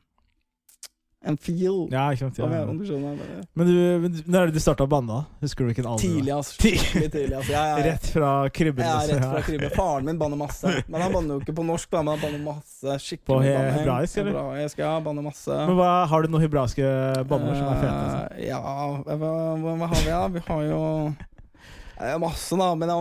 en 1.22 1.36
feel. 1.38 1.84
Ja, 1.94 2.08
ikke 2.10 2.26
sant, 2.26 2.40
ja, 2.42 2.64
om 2.66 2.78
du 2.80 2.86
skjønner 2.88 3.14
bare. 3.20 3.42
Men 3.54 3.68
du, 3.68 3.74
men 4.02 4.14
du- 4.16 4.24
når 4.26 4.40
er 4.42 4.50
det 4.50 4.56
du 4.58 4.64
starta 4.64 4.88
å 4.88 4.90
banne? 4.90 5.20
Husker 5.44 5.62
du 5.62 5.70
hvilken 5.70 5.86
alder? 5.86 6.02
Tidlig, 6.02 6.32
ass. 6.34 6.50
Tidlig. 6.58 7.12
Tidlig. 7.14 7.36
ass. 7.38 7.50
Jeg, 7.52 7.76
jeg, 7.78 7.86
Rett 7.86 8.08
fra 8.16 8.32
krybben? 8.50 8.86
Ja, 8.88 8.96
liksom, 9.06 9.20
rett 9.20 9.28
fra 9.30 9.38
ja. 9.38 9.46
krybben. 9.46 9.74
Faren 9.76 10.06
min 10.10 10.18
banner 10.18 10.40
masse. 10.42 10.74
Men 10.88 11.02
han 11.06 11.14
banner 11.14 11.36
jo 11.38 11.44
ikke 11.44 11.54
på 11.60 11.66
norsk, 11.68 11.92
da, 11.94 12.02
men 12.02 12.16
han 12.16 12.24
banner 12.26 12.42
masse. 12.48 12.98
Skikkelig 13.06 13.30
På 13.30 13.38
he- 13.46 13.54
banning. 13.54 13.78
hebraisk, 13.78 14.18
eller? 14.24 14.40
Hebraisk, 14.40 14.82
ja. 14.82 14.94
Banner 15.06 15.28
masse. 15.30 15.60
Men 15.70 15.78
hva, 15.78 15.92
Har 16.10 16.26
du 16.26 16.34
noen 16.34 16.46
hebraiske 16.48 16.90
banner 17.30 17.54
som 17.60 17.70
er 17.70 17.82
fete? 17.84 17.94
Altså? 18.02 18.24
Eh, 18.40 18.48
ja, 18.50 18.62
hva, 19.06 19.18
hva, 19.62 19.92
har 19.94 20.02
vi, 20.02 20.10
da? 20.10 20.24
Vi 20.40 20.46
har 20.48 20.64
jo 20.72 20.82
eh, 22.02 22.18
masse, 22.26 22.58
da. 22.66 22.72
Men 22.82 22.96
ja, 22.96 22.98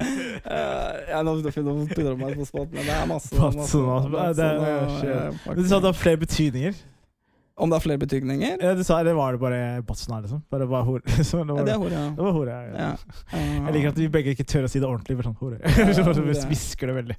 ja, 1.10 1.22
Nå 1.26 1.34
begynner 1.42 2.14
meg 2.20 2.36
på 2.38 2.46
spot, 2.46 2.70
men 2.70 2.86
det 2.86 2.94
er 2.94 3.06
masse. 3.10 3.34
masse, 3.34 3.82
masse- 3.82 4.36
det 4.38 4.46
er- 4.46 4.62
Batsona, 4.62 5.00
shit. 5.00 5.46
eh, 5.50 5.54
Du 5.58 5.64
sa 5.68 5.80
det 5.82 5.90
har 5.90 5.98
flere 5.98 6.20
betydninger? 6.22 6.74
Om 7.62 7.68
det 7.68 7.76
har 7.76 7.82
flere 7.84 7.98
betydninger? 8.00 8.54
Ja, 8.62 8.70
du 8.74 8.80
sa, 8.82 8.96
eller 9.02 9.12
var 9.14 9.32
det 9.34 9.40
bare 9.42 9.82
Batsona, 9.84 10.20
liksom? 10.22 10.40
Bare, 10.50 10.66
bare 10.70 10.84
hore? 10.86 11.02
liksom? 11.18 11.42
det 11.46 11.52
Ja, 11.52 11.58
var, 11.58 11.64
det 11.66 11.72
er 11.74 11.78
hore, 11.82 11.92
ja. 11.92 12.04
det 12.16 12.24
var 12.24 12.32
hore, 12.32 12.54
ja. 12.54 12.62
ja. 12.72 12.86
ja. 13.34 13.42
Jeg 13.66 13.74
liker 13.76 13.88
at 13.92 13.98
vi 14.00 14.06
begge 14.08 14.32
ikke 14.36 14.46
tør 14.48 14.64
å 14.64 14.70
si 14.72 14.80
det 14.80 14.88
ordentlig. 14.88 15.18
Bare 15.18 15.28
sånn 15.28 15.36
hore. 15.42 15.58
Så 15.92 16.04
bare 16.06 16.16
hore. 16.22 16.38
Hvisker 16.48 16.86
det 16.90 16.96
veldig. 17.02 17.16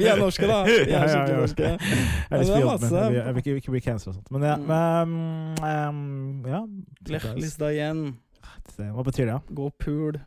Vi 0.00 0.08
er 0.14 0.22
norske, 0.22 0.48
da. 0.48 0.62
Vi 0.64 0.78
Ja, 0.78 0.80
er 0.80 0.90
ja, 0.94 1.06
skikkelig 1.12 1.36
ja. 1.36 1.42
norske. 1.42 1.64
Jeg 1.68 1.78
Ja, 2.30 2.40
det 2.40 2.56
er 2.56 2.68
masse. 2.70 3.04
vi, 3.04 3.20
vil, 3.20 3.42
ikke, 3.44 3.56
ikke 3.60 3.74
bli 3.76 3.82
cancelled 3.84 4.14
og 4.14 4.22
sånt. 4.22 4.30
Men 4.32 4.48
ja, 4.48 4.56
Mm. 4.56 4.66
men, 5.60 5.90
um, 5.90 6.44
ja. 6.54 6.62
Blekklista 7.04 7.68
igjen. 7.74 8.06
Hva 8.76 9.04
betyr 9.06 9.26
det? 9.30 9.38
Gå 9.54 9.66
og 9.70 9.74
pul. 9.78 10.18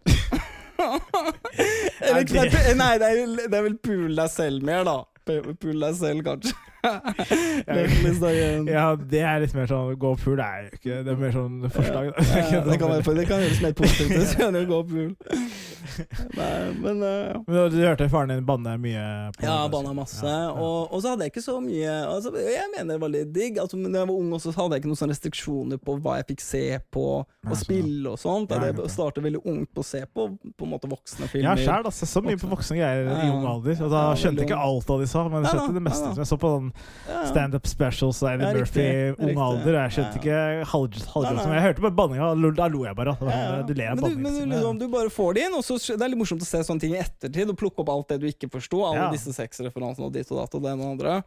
Er 0.78 2.20
Eller 2.22 2.24
det- 2.52 2.78
nei, 2.78 2.92
det 3.02 3.08
er, 3.10 3.22
det 3.50 3.58
er 3.58 3.64
vel 3.66 3.78
pul 3.82 4.14
deg 4.16 4.30
selv 4.30 4.64
mer, 4.64 4.84
da. 4.88 4.98
Pu- 5.28 5.56
Pul 5.60 5.80
deg 5.82 5.96
selv, 5.98 6.22
kanskje. 6.24 6.54
Ja, 8.78 8.96
det 8.96 9.22
er 9.24 9.42
litt 9.44 9.54
mer 9.58 9.68
sånn 9.70 9.94
gå 10.00 10.12
full. 10.22 10.38
Det 10.40 10.46
er 10.46 10.66
jo 10.68 10.78
ikke 10.78 10.98
Det 11.08 11.14
er 11.14 11.20
mer 11.22 11.34
sånn 11.36 11.58
forslag. 11.74 12.10
da. 12.14 12.26
Ja, 12.52 12.62
det, 12.68 12.78
kan 12.82 12.92
være, 12.92 13.16
det 13.18 13.26
kan 13.30 13.42
gjøres 13.44 13.62
mer 13.64 13.76
positivt. 13.78 14.28
Så 14.32 14.40
kan 14.42 14.58
du 14.58 14.62
gå 14.70 14.80
pul. 14.90 15.12
Nei, 16.38 16.54
men 16.84 17.00
uh. 17.02 17.38
Men 17.48 17.72
du 17.74 17.78
hørte 17.82 18.08
faren 18.12 18.30
din 18.34 18.46
banne 18.48 18.76
mye? 18.82 19.06
på 19.38 19.46
Ja, 19.48 19.58
banna 19.72 19.94
altså. 19.94 19.98
masse. 20.02 20.26
Ja, 20.28 20.42
ja. 20.48 20.52
Og, 20.54 20.92
og 20.94 21.02
så 21.04 21.14
hadde 21.14 21.28
jeg 21.28 21.34
ikke 21.34 21.44
så 21.46 21.56
mye 21.64 21.94
altså, 22.08 22.34
Jeg 22.38 22.68
mener 22.76 22.94
det 22.98 23.02
var 23.02 23.14
litt 23.14 23.32
digg. 23.36 23.60
Altså, 23.64 23.80
men 23.80 23.94
da 23.96 24.04
jeg 24.04 24.10
var 24.12 24.20
ung, 24.20 24.34
også, 24.38 24.52
så 24.54 24.62
hadde 24.64 24.78
jeg 24.78 24.84
ikke 24.84 24.92
noen 24.92 25.02
sånne 25.02 25.16
restriksjoner 25.18 25.82
på 25.88 25.98
hva 26.04 26.18
jeg 26.20 26.28
fikk 26.34 26.44
se 26.46 26.64
på, 26.94 27.06
og 27.24 27.48
sånn, 27.48 27.62
spille 27.64 28.14
og 28.14 28.20
sånt. 28.22 28.54
Jeg 28.58 28.92
startet 28.94 29.26
veldig 29.26 29.42
ungt 29.48 29.72
på 29.74 29.84
å 29.84 29.88
se 29.88 30.04
på 30.08 30.28
På 30.58 30.68
en 30.68 30.72
måte 30.76 30.90
voksne 30.92 31.26
Ja, 31.28 31.32
filmer. 31.32 31.62
sjæl. 31.64 31.88
Altså, 31.90 32.08
så 32.10 32.22
mye 32.26 32.40
på 32.42 32.50
voksne 32.52 32.78
greier 32.80 33.08
Ja, 33.10 33.18
i 33.26 33.32
ung 33.34 33.46
alder. 33.50 33.80
Og 33.88 33.92
da 33.94 34.04
Ja, 34.12 34.16
skjønte 34.20 34.44
jeg 34.44 34.52
ikke 34.52 34.62
alt 34.68 34.90
av 34.94 35.02
de 35.04 35.08
sa, 35.10 35.26
men 35.28 35.44
jeg 35.44 35.52
skjønte 35.54 35.72
da, 35.74 35.78
det 35.80 35.86
meste. 35.88 36.12
da. 36.14 36.22
Jeg 36.22 36.30
så 36.32 36.38
på 36.42 36.54
den 36.58 36.70
Ja, 37.08 37.22
standup 37.30 37.66
specials 37.68 38.22
av 38.24 38.34
Eddie 38.36 38.48
Ja, 38.48 38.54
Murphy 38.58 38.82
i 38.82 39.12
ung 39.30 39.38
alder. 39.40 39.74
Jeg 39.88 39.92
skjønte 39.96 40.20
Ja, 40.26 40.42
ikke 40.62 40.66
halv- 40.72 40.90
Nei, 40.98 41.06
halvgrøt. 41.14 41.42
som 41.44 41.54
Jeg 41.54 41.64
hørte 41.64 41.82
bare 41.82 41.96
banninga, 42.02 42.32
og 42.32 42.56
da 42.56 42.68
lo 42.68 42.84
jeg 42.86 42.96
bare. 42.96 43.18
Ja, 43.22 43.38
ja. 43.58 43.62
Du 43.64 43.74
ler 43.74 43.90
av 43.92 43.96
Men, 43.96 43.98
du, 43.98 44.02
banning. 44.02 44.22
men 44.24 44.34
du, 44.50 44.56
liksom, 44.56 44.80
du 44.80 44.88
bare 44.90 45.10
får 45.10 45.34
det 45.36 45.44
inn, 45.48 45.54
og 45.54 45.64
så 45.64 45.78
det 45.98 46.02
er 46.02 46.10
litt 46.10 46.20
morsomt 46.20 46.42
å 46.42 46.46
se 46.46 46.58
sånne 46.68 46.80
ting 46.80 46.94
i 46.96 47.00
ettertid, 47.00 47.50
og 47.50 47.58
plukke 47.58 47.80
opp 47.80 47.90
alt 47.90 48.08
det 48.10 48.20
du 48.22 48.28
ikke 48.28 48.50
forsto. 48.52 48.84
Alle 48.86 49.08
Ja. 49.08 49.12
disse 49.12 49.32
sexreferansene 49.34 50.06
og 50.06 50.14
ditt 50.14 50.30
og 50.32 50.38
datt 50.44 50.56
og 50.56 50.62
det 50.64 50.72
ene 50.72 50.84
og 50.84 50.92
andre. 51.00 51.24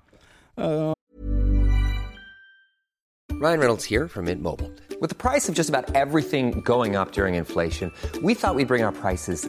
Uh, 0.58 0.92
Ryan 3.40 3.58
Reynolds 3.60 3.84
here 3.86 4.06
from 4.08 4.26
Mint 4.26 4.42
Mobile. 4.42 4.70
With 5.00 5.08
the 5.08 5.14
price 5.16 5.48
of 5.48 5.54
just 5.54 5.70
about 5.70 5.90
everything 5.96 6.60
going 6.60 6.94
up 6.94 7.12
during 7.12 7.36
inflation, 7.36 7.90
we 8.22 8.34
thought 8.34 8.54
we'd 8.54 8.68
bring 8.68 8.82
our 8.84 8.92
prices 8.92 9.48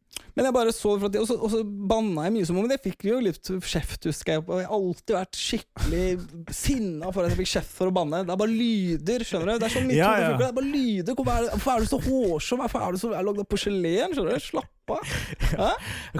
men 0.35 0.47
jeg 0.47 0.55
bare 0.55 0.73
så 0.75 0.93
at 0.95 1.15
Og 1.19 1.27
så, 1.27 1.35
og 1.35 1.51
så 1.51 1.61
banna 1.65 2.27
jeg 2.27 2.35
mye 2.37 2.47
som 2.47 2.59
om 2.61 2.67
det 2.69 2.79
fikk 2.83 3.05
jo 3.09 3.19
litt 3.23 3.51
kjeft, 3.67 4.07
husker 4.09 4.37
jeg. 4.37 4.43
Og 4.45 4.61
jeg 4.61 4.69
har 4.69 4.75
alltid 4.77 5.15
vært 5.17 5.39
skikkelig 5.39 6.53
sinna 6.55 7.11
for 7.11 7.23
at 7.23 7.33
jeg 7.33 7.41
fikk 7.41 7.53
kjeft 7.55 7.73
for 7.77 7.91
å 7.91 7.95
banne. 7.95 8.23
Det 8.27 8.35
er 8.35 8.41
bare 8.41 8.55
lyder, 8.55 9.25
skjønner 9.27 9.53
du. 9.53 9.63
Det 9.63 9.69
er 9.69 9.75
så 9.75 9.85
mye 9.87 9.97
Ja, 9.97 10.11
ja. 10.21 10.33
Det 10.39 10.47
er 10.47 10.57
bare 10.59 10.71
lyder. 10.71 11.17
Hvorfor 11.17 11.33
er, 11.35 11.49
det, 11.51 11.87
du 11.87 11.91
så 11.91 12.01
hårsom? 12.07 12.63
Hvorfor 12.65 12.85
er 12.85 12.95
du 12.95 13.01
så 13.01 13.11
lagd 13.15 13.43
av 13.43 13.49
porselen? 13.51 14.15
Skjønner 14.15 14.39
du? 14.39 14.47
Slapp 14.51 14.71
av. 14.95 15.13
Hæ? 15.61 15.69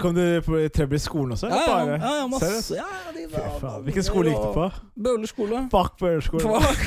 Kom 0.02 0.14
du 0.16 0.22
på 0.46 0.60
trøbbel 0.74 0.98
i 0.98 1.02
skolen 1.02 1.34
også? 1.36 1.50
Ja, 1.52 1.60
ja, 1.66 1.96
ja, 1.96 2.12
ja, 2.20 2.26
masse. 2.32 2.76
Ja, 2.76 2.86
de 3.16 3.26
var- 3.32 3.78
Hvilken 3.86 4.06
skole 4.06 4.32
gikk 4.32 4.42
du 4.42 4.52
på? 4.56 4.66
Bøhler 5.06 5.30
skole. 5.30 5.62
Fuck 5.72 5.96
Bøhler 6.02 6.24
skole. 6.26 6.42
Fuck, 6.42 6.82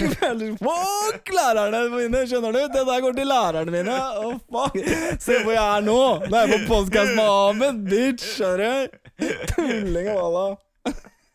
fuck 0.65 1.33
lærerne 1.37 1.81
mine, 1.95 2.25
skjønner 2.29 2.51
du? 2.55 2.61
Det 2.75 2.83
der 2.91 3.01
går 3.07 3.17
til 3.21 3.27
lærerne 3.31 3.71
mine. 3.77 3.97
Oh, 4.21 4.35
fuck. 4.51 4.77
Se 5.23 5.39
hvor 5.43 5.55
jeg 5.55 5.63
er 5.77 5.81
nå! 5.87 5.99
Nå 6.29 6.37
er 6.37 6.47
jeg 6.47 6.53
på 6.55 6.73
podkast 6.73 7.15
med 7.17 7.25
Ahmed, 7.25 7.83
bitch! 7.89 8.29
Skjønner 8.35 8.87
du? 8.87 9.01
Tulling 9.55 10.09
og 10.13 10.21
walla. 10.23 10.47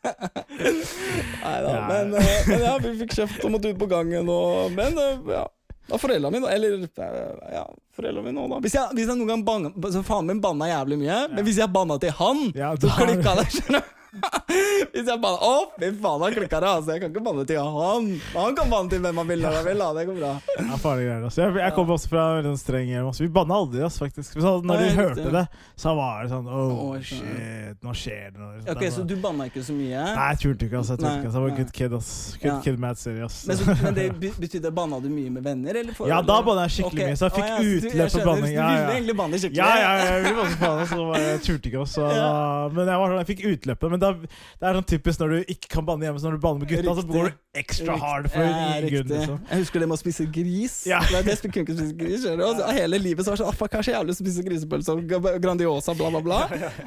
Nei 0.00 1.57
da. 1.64 1.73
Men, 1.88 2.14
eh, 2.16 2.49
men 2.49 2.62
ja, 2.64 2.75
vi 2.80 2.92
fikk 3.02 3.14
kjeft 3.19 3.45
og 3.45 3.52
måtte 3.54 3.73
ut 3.73 3.80
på 3.80 3.88
gangen 3.90 4.28
og 4.33 4.71
Men 4.73 4.97
eh, 5.00 5.19
ja. 5.35 5.42
Da 5.90 5.99
foreldra 5.99 6.30
mine 6.32 6.50
Eller 6.54 6.76
eh, 6.87 7.54
ja, 7.56 7.64
foreldra 7.97 8.23
mine 8.25 8.40
òg, 8.44 8.50
da. 8.54 8.61
Hvis 8.64 8.76
jeg, 8.78 8.94
hvis 8.97 9.09
jeg 9.11 9.18
noen 9.20 9.32
gang 9.35 9.44
banna 9.47 9.73
Så 9.92 10.02
Faren 10.06 10.28
min 10.30 10.40
banna 10.42 10.68
jævlig 10.70 11.00
mye, 11.02 11.20
men 11.35 11.44
hvis 11.47 11.59
jeg 11.61 11.73
banna 11.75 11.99
til 12.02 12.14
han, 12.20 12.44
Ja, 12.56 12.73
så 12.78 12.92
klikka 12.97 13.35
det. 13.40 13.49
skjønner 13.56 13.82
du? 13.82 13.97
Hvis 14.90 15.07
jeg 15.07 15.21
banner 15.23 15.43
Å, 15.47 15.50
fy 15.79 15.90
faen, 16.02 16.23
han 16.25 16.35
klikka 16.35 16.61
det! 16.62 16.71
Altså, 16.71 16.95
jeg 16.95 17.02
kan 17.05 17.12
ikke 17.12 17.23
banne 17.26 17.45
til 17.47 17.61
han. 17.62 18.09
Han 18.35 18.57
kan 18.59 18.71
banne 18.73 18.90
til 18.93 19.02
hvem 19.05 19.21
han 19.23 19.29
vil 19.29 19.45
når 19.45 19.59
han 19.59 19.67
vil. 19.69 19.83
Da. 19.83 19.90
Det 19.99 20.05
går 20.09 20.17
bra. 20.19 20.31
Ja, 20.57 20.79
farlige 20.83 21.09
greier, 21.11 21.26
altså. 21.29 21.43
Jeg, 21.45 21.57
jeg 21.62 21.75
kommer 21.76 21.97
også 21.97 22.11
fra 22.12 22.25
en 22.25 22.38
veldig 22.38 22.52
sånn 22.55 22.62
streng 22.62 22.88
hjem. 22.90 23.09
Altså. 23.11 23.25
Vi 23.26 23.31
banna 23.37 23.59
aldri, 23.61 23.83
altså, 23.87 24.05
faktisk. 24.07 24.38
Så 24.40 24.55
når 24.67 24.83
de 24.85 24.88
hørte 24.99 25.35
det, 25.37 25.45
så 25.85 25.95
var 25.99 26.25
det 26.25 26.33
sånn 26.33 26.49
Oh, 26.50 26.97
shit, 27.05 27.76
nå 27.85 27.95
skjer 27.97 28.33
det 28.35 28.40
noe. 28.43 28.62
Ok, 28.75 28.85
Så 28.95 29.05
du 29.07 29.14
banna 29.23 29.47
ikke 29.50 29.62
så 29.67 29.76
mye? 29.76 30.07
Nei, 30.17 30.26
jeg 30.33 30.43
turte 30.47 30.67
ikke, 30.71 30.81
altså. 30.83 30.97
Jeg 30.97 31.05
turte 31.05 31.14
ikke, 31.21 31.31
altså. 31.31 31.40
Jeg 31.40 31.47
var 31.47 31.59
good 31.61 31.75
kid, 31.81 31.99
ass. 32.00 32.11
Good 32.40 32.50
Ja. 32.50 32.57
kid 32.64 32.81
mad 32.83 32.99
serious. 32.99 33.40
Men, 33.47 33.61
så, 33.61 33.76
men 33.85 33.99
det 34.00 34.09
betydde 34.45 34.75
banna 34.75 34.99
du 35.02 35.11
mye 35.12 35.31
med 35.37 35.45
venner? 35.47 35.81
Eller 35.85 35.95
for, 35.97 36.11
Ja, 36.11 36.21
da 36.25 36.40
banna 36.47 36.67
jeg 36.67 36.81
skikkelig 36.81 37.05
okay. 37.05 37.12
mye, 37.12 37.21
så 37.21 37.29
jeg 37.31 37.37
fikk 37.38 37.50
fikk 37.50 37.50
ja, 37.50 37.90
utløp 37.90 38.12
for 38.14 38.29
banning. 38.31 38.52
Ja, 38.55 38.61
Ja, 38.61 38.71
Du 38.71 38.81
ville 38.81 38.97
egentlig 38.99 39.17
banne 39.21 39.40
skikkelig? 39.40 39.61
Ja, 39.61 39.71
ja, 39.81 39.90
ja, 40.00 40.11
jeg 40.11 40.25
ville 40.26 40.57
banne 40.61 40.87
så 40.90 41.07
jeg 41.21 41.40
turte 41.47 41.71
ikke, 41.71 41.83
altså. 41.85 42.07
Ja. 42.11 42.31
men 42.75 42.90
jeg, 42.90 43.00
var 43.02 43.12
sånn, 43.12 43.21
jeg 43.23 43.29
fikk 43.31 43.43
utløpet. 43.55 43.95
Men 44.00 44.16
da, 44.16 44.28
det 44.61 44.69
er 44.69 44.76
sånn 44.78 44.87
typisk 44.88 45.21
når 45.21 45.33
du 45.35 45.52
ikke 45.52 45.71
kan 45.75 45.87
banne 45.87 46.07
hjemme, 46.07 46.21
så 46.23 46.30
når 46.30 46.38
du 46.38 46.42
banner 46.45 46.62
med 46.62 46.71
gutta, 46.71 46.95
så 46.97 47.04
går 47.07 47.28
du 47.28 47.61
ekstra 47.61 47.97
hard 48.00 48.28
for 48.33 48.47
Ja, 48.47 48.52
ingen 48.78 48.95
grunn. 48.95 49.11
Liksom. 49.12 49.40
Jeg 49.50 49.62
husker 49.64 49.83
det 49.83 49.88
med 49.90 49.97
å 49.97 50.00
spise 50.00 50.26
gris. 50.33 50.76
Ja. 50.88 51.00
Det 51.04 51.21
er 51.21 51.28
det 51.28 51.50
kunne 51.50 51.64
ikke 51.66 51.76
spise 51.76 51.97
gris? 52.00 52.26
Og 52.30 52.61
så 52.61 52.71
Hele 52.80 53.00
livet 53.02 53.26
så 53.26 53.33
var 53.33 53.40
det 53.40 53.45
sånn 53.45 53.59
fuck, 53.61 53.76
jeg 53.80 53.97
har 53.99 54.09
lyst 54.09 54.23
til 54.23 54.26
å 54.26 54.30
spise 54.30 54.47
grisepølse 54.47 54.97
og 54.97 55.14
Grandiosa, 55.45 55.95
bla, 55.99 56.12
bla, 56.14 56.23
bla. 56.25 56.40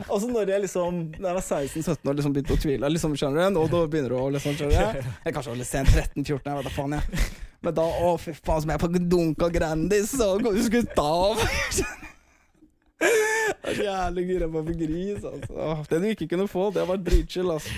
Og 0.08 0.24
så 0.24 0.30
når 0.32 0.54
jeg 0.56 0.66
liksom 0.66 1.02
Da 1.18 1.34
jeg 1.34 1.40
var 1.40 1.46
16-17 1.46 2.10
år, 2.10 2.18
liksom 2.20 2.38
begynte 2.38 2.58
å 2.58 2.62
tvile, 2.66 2.94
liksom, 2.96 3.18
skjønner 3.20 3.52
du? 3.54 3.62
Og 3.62 3.72
da 3.74 3.84
begynner 3.92 4.16
du 4.16 4.20
å 4.20 4.30
liksom, 4.34 4.58
skjønner 4.60 5.02
du? 5.02 5.12
Jeg 5.28 5.36
kanskje 5.36 5.54
var 5.54 5.60
litt 5.62 5.70
sent, 5.70 5.94
13-14, 5.94 6.48
jeg 6.50 6.62
vet 6.62 6.70
da 6.70 6.74
faen, 6.74 6.98
jeg. 6.98 7.28
Men 7.64 7.78
da, 7.78 7.86
å 8.08 8.16
fy 8.20 8.34
faen, 8.36 8.64
som 8.64 8.74
jeg 8.74 8.82
på 8.82 8.90
Dunka 8.98 9.52
Grandis, 9.54 10.16
og 10.24 10.50
skutt 10.66 11.00
av. 11.04 11.46
Jeg 13.04 13.74
er 13.74 13.84
jævlig 13.88 14.24
gira 14.30 14.48
på 14.52 14.62
å 14.62 14.66
få 14.68 14.74
gris, 14.78 15.24
altså. 15.28 15.76
Den 15.92 16.04
du 16.04 16.10
ikke 16.14 16.28
kunne 16.34 16.48
få, 16.52 16.70
det 16.76 16.88
var 16.88 17.02
dritchill, 17.04 17.52
altså. 17.56 17.72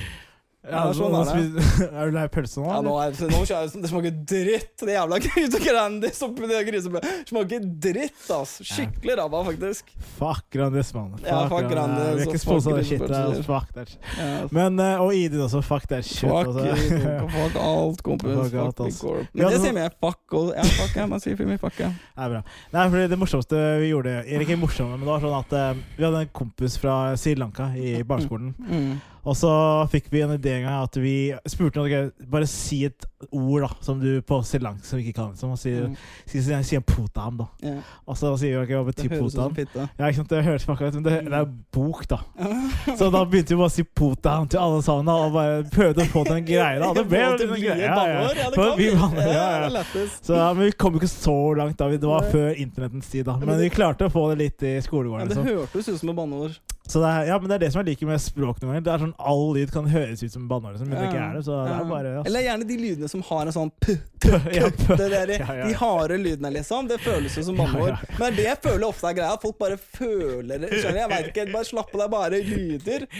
Ja, 0.65 0.81
sånn 0.97 1.15
er 1.19 1.29
det. 1.29 1.65
er 1.99 2.09
du 2.09 2.15
lei 2.15 2.25
pølse 2.33 2.61
nå? 2.61 2.69
Ja, 2.69 2.79
nå 2.85 2.95
er 3.01 3.15
nå 3.31 3.41
jeg, 3.45 3.71
det 3.83 3.91
smaker 3.91 4.15
dritt. 4.31 4.71
Det 4.81 4.95
jævla 4.95 5.19
gris 5.25 5.57
og 5.59 5.65
Grandis 5.65 6.21
oppi 6.25 6.49
det 6.49 6.61
grisebrødet 6.69 7.29
Smaker 7.29 7.67
dritt, 7.85 8.23
ass. 8.35 8.55
Skikkelig 8.65 9.17
ræva, 9.21 9.43
faktisk. 9.49 9.93
Fuck 10.17 10.47
Grandis, 10.55 10.91
mann. 10.95 11.13
Ja, 11.25 11.43
fuck 11.51 11.69
Grandis, 11.69 12.05
Vi 12.05 12.25
er 12.25 12.29
ikke 12.29 12.39
fuck 12.39 12.45
sponsa 12.47 12.73
av 12.73 12.79
det 12.79 12.85
shit. 12.89 13.05
der. 13.05 13.41
Fuck 13.45 13.73
that 13.77 13.93
shit. 13.93 14.51
Men, 14.55 14.79
eh, 14.81 15.01
og 15.03 15.13
Idun 15.15 15.45
også. 15.47 15.61
Fuck 15.65 15.87
that 15.91 16.05
shit. 16.07 16.29
fuck, 16.29 16.51
altså. 16.51 17.29
fuck 17.37 17.59
alt, 17.61 18.03
kompis. 18.05 18.35
Fuck 18.35 18.45
Fuck, 18.45 18.59
alt, 18.65 18.79
ass. 18.87 19.01
Men 19.33 19.51
det 19.53 19.61
sier 19.63 19.75
vi. 19.77 19.87
Fuck 20.01 20.37
all, 20.39 20.53
Ja, 20.55 20.63
fuck, 20.79 20.95
ja. 20.97 21.05
Man 21.09 21.21
sier 21.23 21.37
filmen 21.39 21.59
fuck, 21.61 21.77
ja. 21.79 21.91
Det 21.91 22.25
er 22.25 22.35
bra. 22.37 22.43
Nei, 22.73 22.85
fordi 22.93 23.07
Det 23.11 23.19
morsomste 23.19 23.59
vi 23.81 23.89
gjorde 23.91 24.13
Eller 24.23 24.45
ikke 24.45 24.57
morsomme, 24.59 24.97
men 24.97 25.05
det 25.05 25.11
var 25.13 25.23
sånn 25.25 25.35
at 25.39 25.57
eh, 25.59 25.83
vi 25.97 26.05
hadde 26.07 26.23
en 26.25 26.31
kompis 26.35 26.77
fra 26.81 26.95
Sri 27.19 27.35
Lanka 27.39 27.71
i 27.77 27.97
barneskolen. 28.07 28.53
Mm. 28.59 28.95
Og 29.25 29.33
så 29.37 29.51
fikk 29.89 30.11
vi 30.13 30.21
en 30.21 30.35
idé 30.35 30.59
en 30.59 30.67
gang 30.67 30.83
at 30.85 30.97
vi 31.01 31.15
spurte 31.49 31.81
om 31.81 31.87
okay, 31.87 32.11
bare 32.29 32.49
si 32.49 32.83
et 32.85 33.07
ord 33.31 33.61
da 33.61 33.69
som 33.81 33.99
du 33.99 34.21
på 34.21 34.41
Sri 34.45 34.59
Lanka 34.59 34.83
som 34.83 34.99
vi 34.99 35.05
ikke 35.09 35.15
kan. 35.21 35.35
Som 35.39 35.51
å 35.53 35.57
si, 35.57 35.71
Mm. 35.71 35.95
si, 36.25 36.41
si, 36.41 36.63
si 36.63 36.75
en 36.75 36.83
potam, 36.83 37.37
da. 37.37 37.45
Yeah. 37.63 37.81
Og 38.07 38.17
så 38.17 38.33
sier 38.37 38.59
vi 38.59 38.65
ikke 38.67 38.81
hva 38.81 38.91
betyr 38.91 39.09
potam? 39.19 39.55
Ja, 39.97 40.05
ikke 40.09 40.15
sant, 40.15 40.29
Det 40.29 40.43
høres 40.43 40.65
fucka 40.65 40.87
ut, 40.87 40.93
men 40.99 41.03
det, 41.03 41.15
det 41.25 41.33
er 41.33 41.45
bok, 41.71 42.05
da. 42.07 42.19
Så 42.99 43.09
da 43.11 43.23
begynte 43.25 43.55
vi 43.55 43.59
bare 43.61 43.71
å 43.71 43.75
si 43.75 43.83
potam 43.83 44.47
til 44.47 44.59
alle 44.59 44.81
sammen, 44.83 45.05
da, 45.05 45.15
og 45.25 45.33
bare 45.33 45.63
prøvde 45.71 46.03
å 46.03 46.11
få 46.11 46.25
til 46.27 46.35
en 46.41 46.45
greie. 46.51 46.79
da. 46.79 46.91
Det 46.93 47.07
ble 47.07 47.23
jo 47.23 47.31
en 47.31 47.61
greie. 47.61 47.79
Ja? 47.81 48.05
Ja, 48.05 48.27
det 48.33 48.53
kan 48.55 48.77
vi 48.77 48.91
banner, 48.95 49.31
ja, 49.31 49.69
Ja. 49.69 49.83
Så, 50.21 50.35
ja, 50.35 50.53
men 50.53 50.65
vi 50.65 50.71
kom 50.71 50.95
ikke 50.99 51.09
så 51.11 51.37
langt 51.57 51.77
da. 51.77 51.89
Det 51.89 52.01
var 52.03 52.27
før 52.31 52.51
internettens 52.57 53.07
tid, 53.09 53.25
da. 53.25 53.37
Men 53.37 53.57
vi 53.59 53.69
klarte 53.69 54.05
å 54.07 54.11
få 54.11 54.29
det 54.35 54.37
litt 54.43 54.63
i 54.63 54.75
skolegården. 54.83 55.25
Ja, 55.29 55.33
det 55.33 55.35
Liksom. 55.35 55.51
hørtes 55.55 55.89
ut 55.89 55.99
som 55.99 56.09
et 56.09 56.15
banneord. 56.15 56.59
Så 56.85 56.99
det 57.01 57.09
er, 57.09 57.23
ja, 57.31 57.39
men 57.41 57.49
det 57.49 57.55
er 57.55 57.59
det 57.65 57.71
som 57.73 57.81
jeg 57.81 57.95
liker 57.95 58.05
med 58.05 58.19
språk 58.21 58.59
noen 58.61 58.75
ganger. 58.75 58.83
Det 58.85 58.91
er 58.93 58.99
sånn 59.01 59.13
All 59.17 59.53
lyd 59.55 59.71
kan 59.73 59.87
høres 59.89 60.21
ut 60.21 60.31
som 60.31 60.43
banneord, 60.47 60.75
liksom, 60.75 60.87
men 60.91 60.99
det 61.01 61.07
ikke 61.09 61.23
er 61.23 61.33
det. 61.33 61.43
Så 61.47 61.55
det 61.65 61.71
Ja. 61.71 61.79
er 61.79 61.89
bare 61.89 62.11
Eller 62.27 62.41
gjerne 62.45 62.67
de 62.67 62.77
lydene 62.77 63.09
som 63.15 63.23
har 63.29 63.47
en 63.47 63.55
sånn 63.55 63.71
p, 63.81 63.95
ja, 64.25 64.69
det 64.97 65.07
der. 65.11 65.33
De 65.37 65.73
harde 65.77 66.17
lydene, 66.19 66.51
liksom. 66.57 66.89
Det 66.89 66.97
føles 67.03 67.35
jo 67.37 67.45
som 67.47 67.59
banneord. 67.59 68.01
Men 68.19 68.35
det 68.35 68.47
jeg 68.47 68.59
føler 68.63 68.87
ofte 68.87 69.11
er 69.11 69.17
greia, 69.19 69.37
folk 69.41 69.57
bare 69.61 69.77
føler 69.79 70.63
det. 70.63 70.71
Skjønner 70.73 71.01
jeg? 71.03 71.11
vet 71.13 71.29
ikke, 71.31 71.45
Bare 71.53 71.69
slapp 71.69 71.93
av, 71.93 71.99
det 71.99 72.05
er 72.07 72.13
bare 72.15 72.41
lyder. 72.49 73.07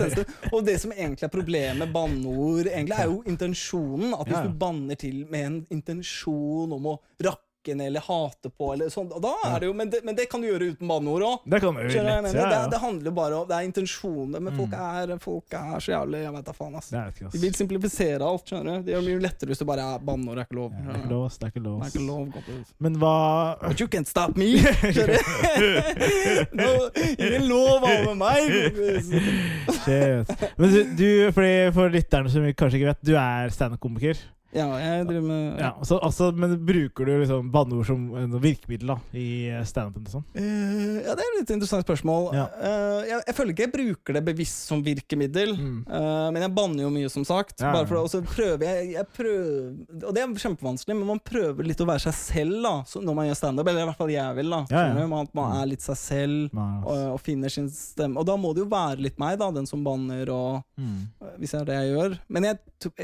Er. 0.00 0.24
Og 0.54 0.64
det 0.64 0.76
som 0.82 0.92
egentlig 0.94 1.26
er 1.26 1.32
problemet 1.32 1.78
med 1.82 1.92
banneord, 1.94 2.68
egentlig 2.70 2.96
er 2.96 3.10
jo 3.10 3.20
intensjonen. 3.28 4.14
At 4.16 4.30
hvis 4.30 4.48
du 4.48 4.56
banner 4.60 4.98
til 4.98 5.22
med 5.30 5.46
en 5.46 5.58
intensjon 5.76 6.72
om 6.76 6.90
å 6.92 6.96
rakke 7.22 7.49
ned 7.68 7.86
eller 7.86 8.00
hate 8.00 8.50
på, 8.50 8.72
eller 8.72 8.88
sånn, 8.92 9.08
da 9.20 9.34
er 9.46 9.60
det 9.60 9.66
jo 9.68 9.74
Men 9.76 9.90
det, 9.92 10.00
men 10.04 10.16
det 10.16 10.26
kan 10.30 10.40
du 10.40 10.48
gjøre 10.48 10.70
uten 10.72 10.88
banneord 10.88 11.22
òg. 11.26 11.42
Det 11.44 11.60
lett. 11.60 11.94
Ja, 11.94 12.20
Det, 12.22 12.70
det 12.72 12.80
handler 12.80 13.10
bare 13.14 13.36
om 13.40 13.48
Det 13.48 13.56
er 13.56 13.68
intensjoner, 13.68 14.40
men 14.40 14.56
folk, 14.56 14.72
er, 14.72 15.12
folk 15.22 15.56
er 15.60 15.84
så 15.84 15.92
jævlig 15.92 16.22
Jeg 16.24 16.32
vet 16.36 16.48
da 16.48 16.54
faen, 16.56 16.74
ass. 16.80 16.92
Ass. 16.94 17.20
De 17.34 17.42
vil 17.42 17.54
simplifisere 17.58 18.24
alt, 18.24 18.46
skjønner 18.48 18.80
du. 18.80 18.88
Det 18.88 18.94
gjør 18.94 19.06
mye 19.08 19.22
lettere 19.26 19.52
hvis 19.52 19.60
du 19.62 19.66
bare 19.68 19.86
er 19.94 20.04
banneord 20.04 20.40
er 20.40 20.48
ikke 20.48 20.58
lov. 20.58 20.72
Det 20.74 20.88
er 20.88 21.00
ikke 21.02 21.12
lov. 21.12 21.28
Det 21.30 21.46
er 21.46 21.52
ikke 21.54 21.64
lov. 21.66 21.84
Er 21.84 21.92
ikke 21.92 22.06
lov. 22.08 22.66
Men 22.86 22.98
hva 23.02 23.14
But 23.66 23.80
you 23.80 23.88
can't 23.92 24.08
stop 24.08 24.36
me! 24.40 24.50
No, 26.56 26.70
ingen 27.18 27.48
lov 27.48 27.84
over 27.84 28.14
meg. 28.18 28.50
Shit. 29.84 30.34
Men 30.58 30.74
du, 30.74 30.80
du, 30.98 31.08
fordi 31.36 31.54
for 31.76 31.92
lytterne 31.92 32.32
som 32.32 32.46
kanskje 32.52 32.80
ikke 32.80 32.92
vet, 32.92 33.02
du 33.06 33.16
er 33.18 33.52
standup-komiker. 33.54 34.20
Ja, 34.52 34.66
jeg 34.82 35.06
driver 35.06 35.26
med 35.28 35.60
Ja, 35.62 35.68
så, 35.86 35.98
altså, 36.02 36.30
men 36.34 36.56
bruker 36.66 37.06
du 37.06 37.12
liksom 37.20 37.50
banneord 37.54 37.86
som 37.86 38.06
virkemiddel 38.42 38.90
da, 38.92 38.96
i 39.14 39.26
standupen? 39.68 40.02
Liksom? 40.08 40.24
Uh, 40.34 40.96
ja, 41.04 41.14
det 41.14 41.22
er 41.22 41.28
et 41.30 41.38
litt 41.40 41.52
interessant 41.54 41.84
spørsmål. 41.86 42.30
Ja. 42.34 42.46
Uh, 42.58 43.00
jeg, 43.06 43.20
jeg 43.28 43.36
føler 43.38 43.54
ikke 43.54 43.66
jeg 43.68 43.74
bruker 43.76 44.18
det 44.18 44.24
bevisst 44.26 44.66
som 44.70 44.82
virkemiddel, 44.86 45.54
Mm. 45.60 45.84
uh, 45.86 46.30
men 46.34 46.42
jeg 46.42 46.54
banner 46.56 46.82
jo 46.84 46.90
mye, 46.94 47.10
som 47.12 47.24
sagt. 47.28 47.60
Ja, 47.62 47.72
for, 47.86 48.00
og 48.02 48.10
så 48.10 48.20
prøver 48.26 48.64
jeg, 48.66 48.92
jeg 48.96 49.06
prøver, 49.16 49.74
Og 50.06 50.14
det 50.16 50.22
er 50.24 50.34
kjempevanskelig, 50.42 50.96
men 50.98 51.06
man 51.12 51.20
prøver 51.24 51.66
litt 51.66 51.80
å 51.82 51.86
være 51.88 52.04
seg 52.08 52.16
selv 52.18 52.62
da, 52.64 52.74
når 53.00 53.16
man 53.18 53.28
gjør 53.30 53.38
standup. 53.38 53.68
Eller 53.70 53.84
i 53.84 53.88
hvert 53.90 54.00
fall 54.00 54.12
jeg 54.14 54.36
vil. 54.40 54.50
da. 54.50 54.82
Man, 55.10 55.28
man 55.36 55.56
er 55.60 55.70
litt 55.70 55.84
seg 55.84 55.98
selv 56.00 56.56
og, 56.58 56.90
og 57.14 57.20
finner 57.22 57.52
sin 57.52 57.68
stemme. 57.72 58.18
Og 58.20 58.26
da 58.28 58.36
må 58.40 58.52
det 58.56 58.64
jo 58.64 58.70
være 58.72 59.00
litt 59.04 59.18
meg, 59.20 59.38
da, 59.40 59.50
den 59.54 59.68
som 59.70 59.84
banner, 59.86 60.30
og 60.34 60.62
Mm. 60.80 61.00
eh, 61.20 61.32
hvis 61.38 61.50
det 61.52 61.58
er 61.60 61.64
det 61.68 61.74
jeg 61.76 61.88
gjør. 61.92 62.14
Men 62.32 62.44
jeg, 62.46 62.58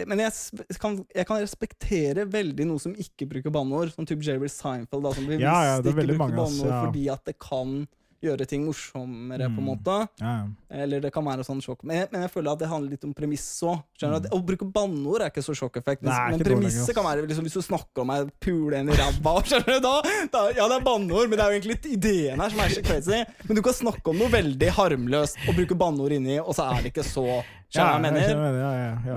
men 0.08 0.20
jeg, 0.22 0.32
kan, 0.80 0.94
jeg 1.14 1.26
kan 1.28 1.35
respektere 1.44 2.24
veldig 2.30 2.66
noe 2.70 2.78
som 2.82 2.94
ikke 2.96 3.28
bruker 3.28 3.50
banneord, 3.54 3.92
som 3.94 4.06
type 4.08 4.24
Jerry 4.26 4.48
Seinfeld, 4.48 5.02
da, 5.04 5.12
som 5.16 5.26
bevisst 5.28 5.44
Ja, 5.44 5.58
ja, 5.64 5.76
ikke 5.82 5.98
bruker 6.02 6.18
banneord 6.24 6.66
ja. 6.72 6.82
fordi 6.88 7.06
at 7.12 7.24
det 7.28 7.38
kan 7.42 7.86
gjøre 8.24 8.46
ting 8.48 8.62
morsommere, 8.64 9.44
på 9.52 9.60
en 9.60 9.66
Mm. 9.66 9.66
måte. 9.68 10.08
Ja, 10.18 10.30
ja. 10.40 10.46
Eller 10.82 11.00
det 11.04 11.10
kan 11.12 11.22
være 11.22 11.44
sånn 11.44 11.60
sjokk. 11.62 11.84
Men 11.84 11.98
jeg, 12.00 12.08
men 12.10 12.22
jeg 12.24 12.30
føler 12.32 12.50
at 12.56 12.58
det 12.58 12.68
handler 12.70 12.90
litt 12.96 13.04
om 13.04 13.12
premiss 13.14 13.44
òg. 13.62 13.82
Mm. 14.02 14.24
Å 14.32 14.38
bruke 14.48 14.66
banneord 14.72 15.20
er 15.22 15.30
ikke 15.30 15.44
så 15.44 15.54
sjokkeffekt. 15.54 16.02
Nei, 16.02 16.30
Men 16.32 16.40
premisset 16.40 16.94
kan 16.96 17.04
være 17.04 17.26
liksom, 17.28 17.44
hvis 17.46 17.58
du 17.60 17.62
snakker 17.62 18.02
om 18.02 18.10
ei 18.10 18.24
pule 18.40 18.80
en 18.80 18.88
i 18.88 18.96
ræva, 18.96 19.34
skjønner 19.46 19.76
du 19.76 19.80
da, 19.84 19.94
da 20.32 20.42
Ja, 20.56 20.66
det 20.66 20.80
er 20.80 20.86
banneord, 20.88 21.28
men 21.28 21.38
det 21.38 21.44
er 21.44 21.52
jo 21.52 21.60
egentlig 21.60 21.92
ideen 21.92 22.40
her 22.40 22.50
som 22.50 22.64
er 22.64 22.74
så 22.74 22.82
crazy. 22.88 23.20
Men 23.46 23.60
du 23.60 23.62
kan 23.62 23.74
snakke 23.84 24.10
om 24.10 24.18
noe 24.18 24.32
veldig 24.32 24.72
harmløst 24.80 25.36
og 25.46 25.54
bruke 25.60 25.76
banneord 25.78 26.16
inni, 26.16 26.40
og 26.40 26.56
så 26.56 26.66
er 26.72 26.82
det 26.82 26.94
ikke 26.96 27.04
så 27.06 27.28
Ja, 27.74 27.82
Skjønner 27.98 28.14
jeg 28.20 28.28
jeg 28.30 28.38
mener? 28.38 28.56
Ja, 28.60 28.70
ja, 28.78 28.90
ja. 29.10 29.14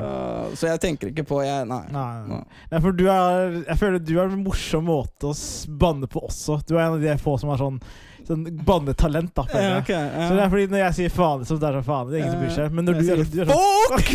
Uh, 0.50 0.56
så 0.58 0.68
jeg 0.72 0.80
tenker 0.82 1.12
ikke 1.12 1.24
på 1.30 1.38
jeg, 1.46 1.68
Nei. 1.70 1.84
Nei, 1.94 2.06
nei. 2.28 2.40
Nei. 2.72 2.80
for 2.82 2.92
du 2.98 3.04
er 3.14 3.60
Jeg 3.68 3.78
føler 3.78 4.02
du 4.02 4.14
er 4.18 4.26
en 4.34 4.42
morsom 4.44 4.88
måte 4.90 5.30
å 5.30 5.34
banne 5.80 6.10
på 6.10 6.24
også. 6.26 6.58
Du 6.68 6.74
er 6.76 6.88
en 6.88 6.96
av 6.98 7.04
de 7.04 7.14
få 7.22 7.36
som 7.40 7.52
har 7.54 7.62
sånn, 7.62 7.78
sånn 8.26 8.48
bannetalent, 8.66 9.30
da. 9.38 9.46
Ja, 9.54 9.78
okay, 9.78 10.02
ja. 10.02 10.26
Så 10.28 10.34
det 10.40 10.44
er 10.48 10.52
fordi 10.56 10.66
når 10.74 10.82
jeg 10.82 10.98
sier 10.98 11.14
faen, 11.14 11.46
så 11.46 11.60
det 11.62 11.70
er 11.70 11.78
sånn 11.78 11.88
faen. 11.88 12.10
Det 12.10 12.18
er 12.18 12.24
ingen 12.24 12.34
som 12.34 12.42
bryr 12.42 12.56
seg. 12.58 12.74
Men 12.80 12.90
når 12.90 12.98
du, 12.98 13.04
Jeg 13.10 13.20
er, 13.20 13.30
sier 13.30 13.46
du 13.46 13.54
Fuck! 13.54 14.12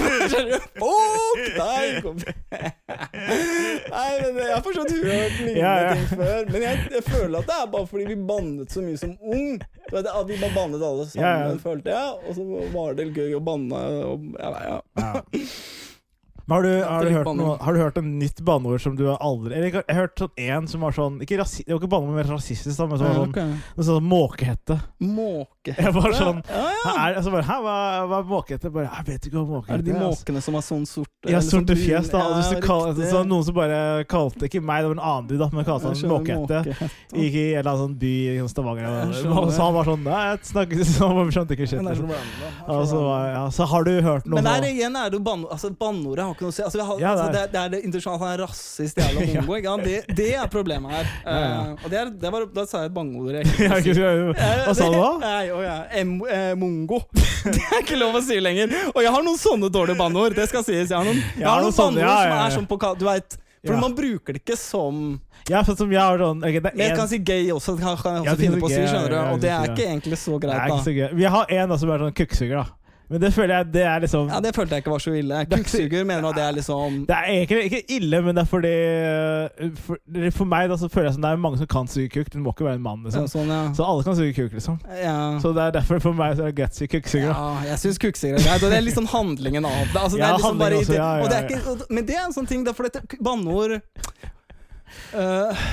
Fuck 0.82 1.54
Nei, 1.54 1.86
kom- 2.02 2.20
Nei, 3.94 4.10
men 4.20 4.38
jeg 4.42 4.52
har 4.54 4.62
forstått 4.66 4.92
hørt 4.98 5.38
lignende 5.40 5.60
Ja, 5.62 5.72
ja. 5.86 5.94
ting 5.94 6.06
før. 6.18 6.50
Men 6.52 6.66
jeg, 6.66 6.82
jeg 6.98 7.04
føler 7.06 7.38
at 7.40 7.48
det 7.50 7.56
er 7.62 7.70
bare 7.74 7.88
fordi 7.90 8.04
vi 8.10 8.16
bannet 8.28 8.74
så 8.74 8.82
mye 8.84 8.98
som 9.00 9.14
ung. 9.22 9.56
Vet, 9.92 10.06
Vi 10.28 10.38
bare 10.40 10.54
bannet 10.54 10.82
alle 10.82 11.06
sammen, 11.06 11.24
Ja, 11.28 11.48
ja. 11.50 11.58
følte 11.60 11.90
jeg. 11.92 12.14
Og 12.28 12.36
så 12.38 12.44
var 12.72 12.94
det 12.98 13.08
gøy 13.16 13.34
å 13.36 13.42
banne. 13.44 13.80
Og, 14.08 14.28
ja. 14.40 14.80
Ja. 14.96 15.12
Har, 16.48 16.62
du, 16.62 16.68
har, 16.84 17.04
du 17.08 17.32
noe, 17.38 17.56
har 17.56 17.72
du 17.72 17.78
hørt 17.80 17.96
en 17.96 18.18
nytt 18.20 18.40
banneord 18.44 18.80
som 18.84 18.96
du 18.98 19.06
har 19.06 19.16
aldri 19.24 19.54
Eller 19.56 19.70
jeg 19.70 19.84
har- 19.88 19.94
hørt 20.02 20.18
sånn 20.20 20.30
en 20.36 20.66
som 20.68 20.82
var 20.84 20.92
sånn 20.92 21.14
Ikke 21.24 21.38
rasi, 21.40 21.64
det 21.64 21.72
var 21.72 21.80
ikke 21.80 21.88
banneord, 21.94 22.12
men 22.12 22.18
mer 22.26 22.34
rasistisk, 22.36 22.76
da, 22.76 22.86
men 22.90 22.98
som 23.00 23.06
var 23.06 23.14
sånn, 23.14 23.30
Ok. 23.30 23.38
sånn, 23.78 23.86
sånn 23.88 24.08
måkehette. 24.10 24.76
Måkehette? 25.00 25.82
Jeg 25.86 25.94
var 25.96 26.12
sånn 26.12 26.42
Ja, 26.44 26.64
ja. 26.68 26.82
Hæ, 26.84 26.92
er, 27.08 27.16
altså 27.20 27.32
bare, 27.32 27.44
hva, 27.48 27.78
hva 28.10 28.18
er 28.20 28.28
måkehette? 28.28 28.72
Bare, 28.74 28.90
jeg 28.92 29.06
vet 29.08 29.28
ikke 29.30 29.38
hva 29.40 29.46
måkehette 29.54 29.72
Er 29.78 29.82
det 29.82 29.88
de 29.88 29.94
måkene 29.94 30.10
altså. 30.10 30.24
måkene 30.24 30.42
som 30.44 30.58
har 30.58 30.66
sånn 30.68 30.84
sort 30.90 31.08
Ja, 31.24 31.40
sorte 31.40 31.48
sånn 31.48 31.64
sorte 31.64 31.76
fjes, 31.80 32.10
da. 32.12 32.18
Ja, 32.18 32.42
riktig. 32.44 33.08
så 33.14 33.22
noen 33.24 33.44
som 33.48 33.54
bare 33.56 33.80
kalte 34.04 34.44
Ikke 34.50 34.60
meg, 34.62 34.84
det 34.84 34.90
var 34.92 34.96
en 34.98 35.04
annen 35.08 35.28
du, 35.32 35.36
da, 35.40 35.48
men 35.52 35.64
kalte 35.64 35.88
han 35.88 36.10
måkehette. 36.12 36.60
måkehette. 36.60 36.90
Gikk 37.14 37.34
i 37.40 37.46
en 37.54 37.58
eller 37.62 37.70
annen 37.72 37.82
sånn 37.86 37.96
by 38.04 38.12
i 38.28 38.36
sånn 38.42 38.52
Stavanger. 38.52 38.92
Og, 39.32 39.48
så 39.54 39.64
han 39.64 39.74
var 39.80 39.88
sånn 39.88 40.04
Nei, 40.04 40.20
jeg 40.34 40.44
snakket 40.52 40.84
sånn, 40.98 41.32
skjønte 41.32 41.56
ikke 41.56 41.68
shit. 41.72 41.80
Er 41.80 41.96
så 41.96 42.04
altså, 42.68 42.84
så, 42.92 43.02
ja, 43.32 43.44
så 43.48 43.66
har 43.72 43.84
du 43.88 43.92
hørt 44.04 44.26
noe 44.28 44.36
Men 44.42 44.44
der 44.44 44.60
sånn 44.60 44.70
igjen 44.76 44.96
er 45.00 45.08
det 45.10 45.20
jo 45.22 45.48
altså 45.48 45.70
banneordet 45.80 46.33
har 46.34 46.38
ikke 46.38 46.46
noe 46.46 46.52
å 46.52 46.56
si. 46.58 46.64
Altså, 46.66 46.84
har, 46.90 47.00
Ja, 47.00 47.12
altså, 47.14 47.26
det 47.30 47.32
det, 47.32 47.40
er- 47.40 47.46
er, 47.46 47.52
det 47.54 47.60
er 47.62 47.72
det 47.74 47.80
internasjonale 47.86 48.20
han 48.24 48.32
er 48.34 48.42
rasist 48.44 48.98
jævla 49.00 49.24
mongo. 49.24 49.58
sant? 49.64 49.84
Det, 49.84 50.16
det 50.18 50.28
er 50.34 50.50
problemet 50.52 50.96
her. 50.98 51.12
Ja, 51.24 51.38
ja. 51.38 51.60
Eh, 51.64 51.84
og 51.84 51.90
det 51.94 51.98
er, 52.02 52.10
det 52.24 52.32
var, 52.34 52.46
da 52.54 52.64
sa 52.68 52.82
jeg 52.84 52.90
et 52.90 52.96
banneord 52.98 53.38
Ja, 53.38 53.44
si. 53.80 53.94
Hva 54.66 54.74
sa 54.74 54.88
du 54.90 54.98
da? 54.98 55.10
Nei, 55.24 55.44
oh, 55.54 55.62
ja. 55.64 55.76
M 56.02 56.16
eh, 56.28 56.50
mongo. 56.58 57.00
Det 57.44 57.54
er 57.60 57.80
ikke 57.82 57.98
lov 58.00 58.18
å 58.18 58.22
si 58.24 58.36
lenger. 58.42 58.72
Og 58.94 59.00
jeg 59.04 59.12
har 59.14 59.24
noen 59.26 59.40
sånne 59.40 59.70
dårlige 59.72 59.98
banneord. 60.00 60.36
Det 60.36 60.48
skal 60.50 60.64
sies. 60.66 60.90
Jeg 60.90 60.96
har 60.98 61.06
noen, 61.06 61.20
jeg 61.38 61.48
har 61.48 61.64
noen 61.64 61.74
banneord 61.76 62.04
ja, 62.04 62.18
som 62.18 62.30
ja, 62.30 62.36
ja. 62.36 62.44
er 62.48 62.58
sånn 62.58 62.68
på 62.70 62.78
Du 63.00 63.06
veit 63.08 63.38
For 63.64 63.74
Ja. 63.74 63.80
man 63.80 63.94
bruker 63.96 64.36
det 64.36 64.42
ikke 64.42 64.56
som 64.60 65.20
Ja, 65.48 65.62
sånn 65.64 65.76
som 65.78 65.92
jeg 65.92 66.00
har 66.00 66.18
sånn 66.20 66.42
okay, 66.44 66.60
det 66.60 66.72
Men 66.76 66.84
jeg 66.86 66.96
kan 66.98 67.08
si 67.08 67.18
gay 67.24 67.48
også. 67.52 67.76
Det 67.78 67.84
kan, 67.84 67.96
jeg 67.96 68.24
også 68.24 68.28
ja, 68.28 68.36
finne 68.40 68.60
på 68.60 68.68
å 68.68 68.72
si, 68.72 68.80
skjønner 68.84 69.08
du. 69.12 69.16
ja, 69.16 69.22
ja, 69.24 69.32
Og 69.34 69.40
det 69.44 69.52
er 69.52 69.72
ikke 69.72 69.86
egentlig 69.88 70.18
så 70.20 70.38
greit, 70.40 70.72
da. 70.72 71.08
Vi 71.16 71.28
har 71.36 71.54
en 71.58 71.72
da 71.72 71.78
som 71.80 71.92
er 71.94 72.04
sånn 72.04 72.16
kukksuger, 72.16 72.56
da. 72.60 72.83
Men 73.12 73.20
det 73.20 73.28
føler 73.36 73.54
jeg 73.58 73.66
det 73.74 73.82
er 73.84 73.98
liksom 74.00 74.28
Ja, 74.32 74.38
Det 74.40 74.54
følte 74.56 74.74
jeg 74.74 74.82
ikke 74.84 74.90
var 74.94 75.02
så 75.04 75.12
ille. 75.12 75.40
Kukksuger 75.50 76.04
mener 76.08 76.28
at 76.30 76.36
det 76.38 76.44
er 76.44 76.54
liksom 76.56 76.94
Det 77.08 77.16
er 77.16 77.26
egentlig 77.28 77.64
ikke 77.68 77.80
ille, 77.98 78.20
men 78.24 78.34
det 78.38 78.42
er 78.42 78.48
fordi 78.48 78.70
uh, 79.66 79.74
For, 79.84 79.98
for 80.38 80.44
meg 80.48 80.70
da 80.72 80.78
så 80.80 80.88
føler 80.88 81.10
jeg 81.10 81.14
som 81.18 81.22
det 81.26 81.30
er 81.34 81.42
mange 81.44 81.58
som 81.60 81.68
kan 81.74 81.90
suge 81.92 82.08
kukk. 82.14 82.30
Du 82.32 82.38
må 82.40 82.54
ikke 82.54 82.64
være 82.64 82.78
en 82.80 82.86
mann. 82.86 83.02
ja, 83.04 83.10
liksom 83.10 83.28
sånn, 83.34 83.52
ja. 83.52 83.60
Så 83.76 83.84
alle 83.84 84.06
kan 84.08 84.16
suge 84.16 84.32
kukk, 84.38 84.56
liksom. 84.56 84.78
ja. 85.02 85.16
Så 85.44 85.52
det 85.56 85.66
er 85.66 85.76
derfor 85.76 86.00
for 86.06 86.16
meg 86.16 86.36
så 86.38 86.46
er 86.46 86.52
det 86.54 86.56
greit 86.62 86.72
å 86.72 86.80
si 86.80 86.88
kukksuger. 86.94 87.28
Ja, 87.28 87.50
jeg 87.68 87.82
syns 87.84 88.00
kukksuger 88.06 88.38
er 88.40 88.46
greit. 88.48 88.62
Og 88.64 88.72
det 88.72 88.78
er 88.80 88.86
liksom 88.88 89.10
handlingen 89.12 89.68
av 89.68 89.76
det. 89.84 90.00
Altså, 90.00 90.16
det 90.16 90.24
Ja, 90.24 90.30
er 90.32 90.38
liksom 90.40 90.58
bare, 90.64 90.80
også, 90.80 90.96
ja, 90.96 91.10
ja, 91.18 91.22
og 91.22 91.28
det 91.30 91.36
er 91.42 91.48
ikke, 91.50 91.70
og- 91.76 91.86
men 91.90 92.06
det 92.08 92.16
er 92.16 92.24
en 92.24 92.32
sånn 92.38 92.48
ting, 92.48 92.64
det 92.64 92.72
er 92.72 92.78
for 92.80 92.88
dette 92.88 93.20
banneord 93.20 93.80
øh, 95.14 95.64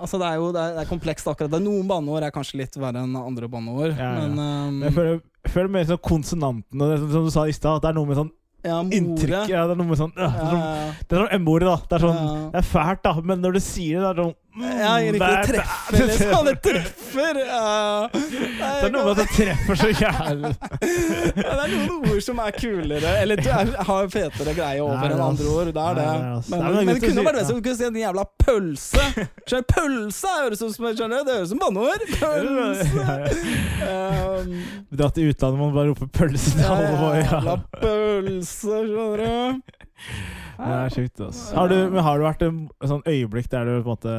Altså 0.00 0.18
det 0.20 0.26
er 0.30 0.40
jo 0.40 0.50
det 0.56 0.60
er, 0.64 0.74
det 0.78 0.82
er 0.84 0.90
komplekst 0.90 1.28
akkurat. 1.30 1.52
Det 1.52 1.60
er 1.60 1.64
Noen 1.66 1.88
banneord 1.90 2.26
er 2.26 2.34
kanskje 2.34 2.60
litt 2.62 2.76
verre 2.80 3.04
enn 3.04 3.16
andre 3.20 3.48
banneord. 3.52 3.94
Ja, 3.94 4.10
ja. 4.16 4.26
Men 4.26 4.40
um, 4.40 4.82
jeg 4.86 4.96
føler, 4.96 5.22
jeg 5.46 5.54
føler 5.54 5.72
mer 5.76 5.88
sånn 5.92 6.02
konsonanten, 6.10 6.80
og 6.82 6.84
det, 6.90 6.98
er 6.98 7.02
sånn 7.04 7.14
som 7.16 7.26
du 7.28 7.34
sa 7.36 7.46
i 7.48 7.56
stad, 7.56 7.78
at 7.78 7.86
det 7.86 7.92
er 7.92 7.98
noe 8.00 8.10
med 8.10 8.20
sånn 8.20 8.32
ja, 8.60 8.76
inntrykk 8.92 9.48
Ja, 9.48 9.62
det 9.64 9.72
er 9.72 9.78
noe 9.80 9.88
med 9.88 9.96
sånn 9.96 10.10
øh, 10.12 10.34
det 10.36 10.42
er 10.44 10.50
sånn- 10.52 11.06
sånn 11.14 11.30
M-ordet, 11.38 11.68
da. 11.70 11.76
Det 11.88 11.96
er 11.96 12.02
sånn. 12.04 12.18
Det 12.52 12.60
er 12.60 12.66
fælt, 12.68 13.02
da, 13.06 13.14
men 13.24 13.40
når 13.40 13.56
du 13.56 13.60
sier 13.64 14.02
det, 14.02 14.02
det 14.04 14.10
er 14.10 14.26
sånn 14.26 14.34
ja, 14.58 14.96
riktig. 14.98 15.20
Det 15.20 15.26
er- 15.26 15.46
treffer, 15.46 16.06
liksom. 16.06 16.44
Det 16.44 16.54
treffer! 16.64 17.36
Ja. 17.46 18.08
Det 18.12 18.86
er 18.86 18.90
noe 18.90 19.04
med 19.04 19.10
at 19.12 19.20
det 19.20 19.28
treffer 19.36 19.74
så 19.78 19.90
jævlig. 19.94 20.50
Ja, 21.40 21.52
det 21.54 21.64
er 21.64 21.70
noen 21.86 22.10
ord 22.10 22.22
som 22.24 22.38
er 22.42 22.50
kulere, 22.56 23.12
eller 23.22 23.36
du 23.40 23.46
er, 23.48 23.70
har 23.86 24.08
fetere 24.10 24.54
greie 24.56 24.80
over 24.82 24.96
Nei, 24.98 25.10
enn 25.14 25.22
andre 25.22 25.46
ord. 25.52 25.70
Det 25.70 25.84
er 25.84 25.94
det. 26.00 26.06
Men, 26.10 26.24
Nei, 26.50 26.58
men 26.58 26.76
det 26.80 26.84
men 26.86 26.94
det 26.98 27.02
kunne 27.04 27.24
vært 27.26 27.38
det 27.38 27.44
om 27.44 27.50
som 27.52 27.62
kunne 27.62 27.78
si 27.78 27.86
en 27.86 28.00
jævla 28.02 28.24
pølse. 28.44 29.04
Skjønner, 29.46 29.62
du? 29.62 29.70
pølse 29.74 30.34
høres 30.40 30.64
ut 30.64 30.74
som 30.74 30.90
skjønner? 30.90 31.24
Det 31.28 31.36
høres 31.38 31.52
som 31.54 31.62
banneord. 31.62 32.04
Pølse. 32.20 33.16
Um, 33.86 34.52
Dra 34.90 35.10
til 35.14 35.30
utlandet, 35.30 35.60
man 35.62 35.72
bare 35.78 35.92
roper 35.92 36.10
'pølse' 36.18 36.56
til 36.58 36.66
alle. 36.66 36.90
Jævla 37.22 37.54
Ja. 37.54 37.56
pølse, 37.80 38.82
skjønner 38.90 39.24
du. 39.24 39.60
Det 40.60 40.72
er 40.76 40.94
sjukt, 40.94 41.20
ass. 41.24 41.44
Har 41.56 41.70
du, 41.72 41.76
har 41.96 42.18
du 42.18 42.24
vært 42.26 42.42
en 42.44 42.58
sånn 42.84 43.04
øyeblikk 43.08 43.48
der 43.52 43.68
du 43.68 43.72
på 43.78 43.80
en 43.80 43.94
måte 43.94 44.16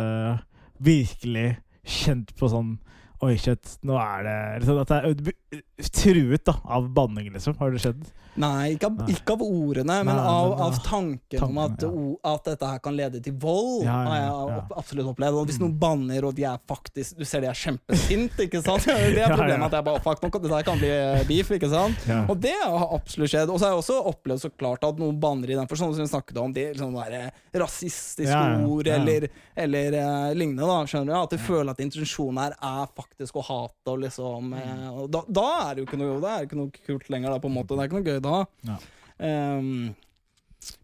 virkelig 0.81 1.47
kjent 1.85 2.33
på 2.37 2.49
sånn 2.49 2.75
Oi, 3.21 3.35
shit, 3.37 3.75
nå 3.85 3.93
er 4.01 4.23
det 4.25 4.37
liksom 4.63 4.79
at 4.81 4.89
det 4.89 4.97
er 5.03 5.61
truet 5.93 6.41
da, 6.47 6.55
av 6.73 6.87
banning, 6.95 7.27
liksom? 7.35 7.53
Har 7.59 7.69
det 7.75 7.81
skjedd? 7.83 8.01
Nei, 8.39 8.77
ikke 8.77 8.87
av, 8.87 9.09
ikke 9.11 9.33
av 9.35 9.41
ordene, 9.43 9.95
men 10.07 10.15
Nei, 10.15 10.23
av, 10.23 10.45
men 10.53 10.61
av 10.63 10.69
av 10.71 10.77
tanken 10.85 11.41
om 11.43 11.57
at, 11.59 11.81
ja. 11.83 11.89
o- 11.91 12.15
at 12.31 12.45
dette 12.47 12.69
her 12.69 12.79
kan 12.79 12.95
lede 12.95 13.19
til 13.25 13.33
vold. 13.43 13.81
Ja, 13.83 13.97
ja, 14.07 14.07
har 14.07 14.51
jeg 14.53 14.61
absolutt 14.79 15.09
opplevd. 15.11 15.37
Og 15.41 15.49
hvis 15.49 15.59
noen 15.59 15.73
banner, 15.81 16.23
og 16.29 16.37
de 16.37 16.45
er 16.47 16.61
faktisk 16.71 17.17
Du 17.19 17.25
ser 17.27 17.43
de 17.43 17.49
er 17.51 17.59
kjempesinte, 17.59 18.45
ikke 18.47 18.61
sant? 18.65 18.87
Det 18.87 19.19
er 19.25 19.33
problemet 19.35 19.67
at 19.67 19.75
jeg 19.81 19.87
bare 19.89 20.01
Fuck, 20.05 20.23
nå 20.23 20.31
kan- 20.31 20.45
dette 20.45 20.55
her 20.61 20.67
kan 20.69 20.79
bli 20.79 20.91
eh, 20.95 21.25
beef, 21.27 21.51
ikke 21.59 21.69
sant? 21.73 22.07
Og 22.31 22.39
det 22.41 22.55
har 22.63 22.87
absolutt 22.95 23.33
skjedd. 23.35 23.51
Og 23.51 23.59
så 23.59 23.67
har 23.67 23.75
jeg 23.75 23.83
også 23.83 23.99
opplevd 24.13 24.45
så 24.47 24.53
klart 24.55 24.87
at 24.87 25.03
noen 25.03 25.19
banner 25.21 25.51
i 25.51 25.59
den 25.59 25.67
forstand 25.69 25.99
som 25.99 26.05
vi 26.07 26.09
snakket 26.13 26.39
om, 26.41 26.55
de 26.55 26.69
liksom 26.71 26.95
der 26.97 27.29
rasistiske 27.61 28.31
Ja, 28.31 28.45
ja, 28.55 28.63
ord 28.65 28.87
eller, 28.87 29.27
eller 29.59 29.99
uh, 29.99 30.31
lignende, 30.39 30.63
da, 30.71 30.79
skjønner 30.87 31.11
du? 31.11 31.17
At 31.19 31.35
du 31.35 31.43
føler 31.43 31.75
at 31.75 31.83
intensjonen 31.83 32.39
her 32.45 32.55
er 32.55 32.87
faktisk 33.11 33.37
å 33.37 33.43
hate 33.45 33.91
og 33.91 33.99
liksom 34.01 34.53
eh, 34.57 34.87
og 34.89 35.11
da, 35.13 35.21
da 35.27 35.47
er 35.65 35.75
det 35.75 35.83
jo 35.83 35.89
ikke 35.89 35.99
noe, 35.99 36.21
det 36.23 36.31
er 36.31 36.47
ikke 36.47 36.59
noe 36.59 36.85
kult 36.87 37.11
lenger, 37.13 37.35
da, 37.35 37.41
på 37.43 37.51
en 37.51 37.57
måte. 37.57 37.75
Det 37.75 37.83
er 37.83 37.91
ikke 37.91 37.99
noe 37.99 38.07
gøy 38.07 38.23
da. 38.23 38.37
Ja. 38.69 38.77
Um, 39.21 39.91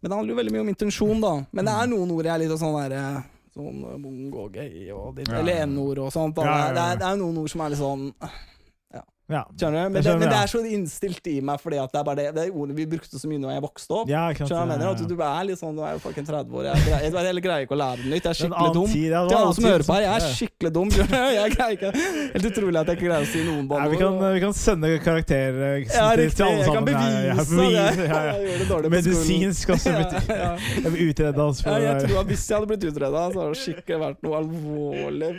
men 0.01 0.09
det 0.09 0.15
handler 0.15 0.33
jo 0.33 0.37
veldig 0.41 0.53
mye 0.53 0.65
om 0.65 0.69
intensjon, 0.73 1.23
da. 1.23 1.33
Men 1.53 1.69
det 1.69 1.73
er 1.73 1.89
noen 1.91 2.13
ord 2.13 2.27
jeg 2.27 2.33
er 2.33 2.43
litt 2.43 2.59
sånn 2.61 2.77
derre 2.77 3.01
Sånn 3.57 3.81
eh, 3.89 3.97
mongo 4.01 4.43
og 4.45 4.53
ditt, 4.53 5.31
Ja, 5.31 5.39
Eller 5.39 5.63
n-ord 5.65 6.03
og 6.05 6.11
sånt. 6.13 6.37
Ja, 6.45 6.59
ja. 6.67 6.69
Det, 6.75 6.83
er, 6.83 7.01
det 7.01 7.07
er 7.09 7.19
noen 7.21 7.39
ord 7.41 7.49
som 7.53 7.63
er 7.65 7.73
litt 7.73 7.81
sånn 7.81 8.11
ja. 9.27 9.41
Skjønner 9.59 9.89
du? 9.89 9.91
Men, 9.91 9.97
Jeg 9.99 10.03
det, 10.07 10.19
men 10.21 10.29
det 10.31 10.37
er 10.39 10.47
så 10.47 10.59
innstilt 10.63 11.25
i 11.27 11.41
meg, 11.43 11.59
fordi 11.59 11.75
det 11.75 11.99
er 11.99 12.05
bare 12.07 12.15
det, 12.15 12.27
det 12.37 12.43
er 12.47 12.53
ordene 12.55 12.77
vi 12.77 12.85
brukte 12.87 13.19
så 13.19 13.27
mye 13.27 13.41
da 13.43 13.55
jeg 13.57 13.63
vokste 13.65 13.97
opp. 13.97 14.07
Ja, 14.11 14.21
klart. 14.31 14.47
Skjønner 14.47 14.69
du 14.69 14.71
jeg 14.71 14.79
mener? 14.79 14.91
At 14.93 15.01
ja. 15.03 15.07
du 15.11 15.23
er 15.27 15.47
litt 15.49 15.59
sånn 15.59 15.75
Du 15.75 15.81
er 15.83 15.97
jo 15.97 16.01
fucking 16.05 16.27
30 16.29 16.55
år. 16.55 16.69
Jeg, 16.69 16.85
jeg, 16.87 17.11
vet, 17.11 17.27
jeg 17.27 17.43
greier 17.43 17.65
ikke 17.67 17.75
å 17.75 17.79
lære 17.81 17.99
det 18.05 18.11
nytt. 18.13 18.23
Jeg 18.23 18.31
er 18.31 18.39
skikkelig 18.39 18.71
dum. 18.77 18.87
tid, 18.93 19.09
ja, 19.11 19.23
Til 19.27 19.37
alle 19.41 19.57
som 19.57 19.67
hører 19.67 19.85
på 19.87 19.97
her, 19.97 20.05
jeg 20.05 20.13
er 20.15 20.37
skikkelig 20.37 20.71
dum. 20.77 20.93
Jeg 21.37 21.51
greier 21.53 21.75
ikke 21.75 21.91
Helt 21.97 22.45
utrolig 22.47 22.79
at 22.79 22.89
jeg 22.89 22.97
ikke 22.97 23.07
greier 23.07 23.25
å 23.25 23.29
si 23.29 23.41
noen 23.43 23.65
banneord. 23.67 23.91
vi, 23.91 23.97
kan, 23.99 24.17
vi 24.35 24.41
kan 24.41 24.53
sende 24.57 24.91
karakterer 25.03 25.65
eh, 25.67 25.83
Ja, 25.91 26.07
til, 26.15 26.23
riktig. 26.23 26.37
til 26.37 26.45
alle 26.47 26.57
Jeg 26.57 26.67
kan 26.67 26.73
sammen. 26.73 26.93
Ja, 26.97 27.03
ja, 27.27 27.35
bevise 27.51 27.99
det. 27.99 28.07
ja. 28.07 28.21
Jeg 28.37 28.59
det 28.61 28.67
dårlig. 28.71 28.91
Medisinsk 28.95 29.73
også. 29.75 29.93
Ja. 30.31 30.51
Jeg 30.77 30.93
blir 30.93 31.11
utreda 31.11 31.47
oss 31.47 31.61
for 31.63 31.75
Ja, 31.75 31.91
jeg 31.91 32.07
tror 32.07 32.21
at 32.23 32.31
Hvis 32.31 32.47
jeg 32.47 32.57
hadde 32.57 32.71
blitt 32.71 32.87
utreda, 32.91 33.23
så 33.33 33.43
hadde 33.43 33.51
det 33.51 33.61
skikkelig 33.65 33.99
vært 34.05 34.25
noe 34.25 34.41
alvorlig. 34.41 35.31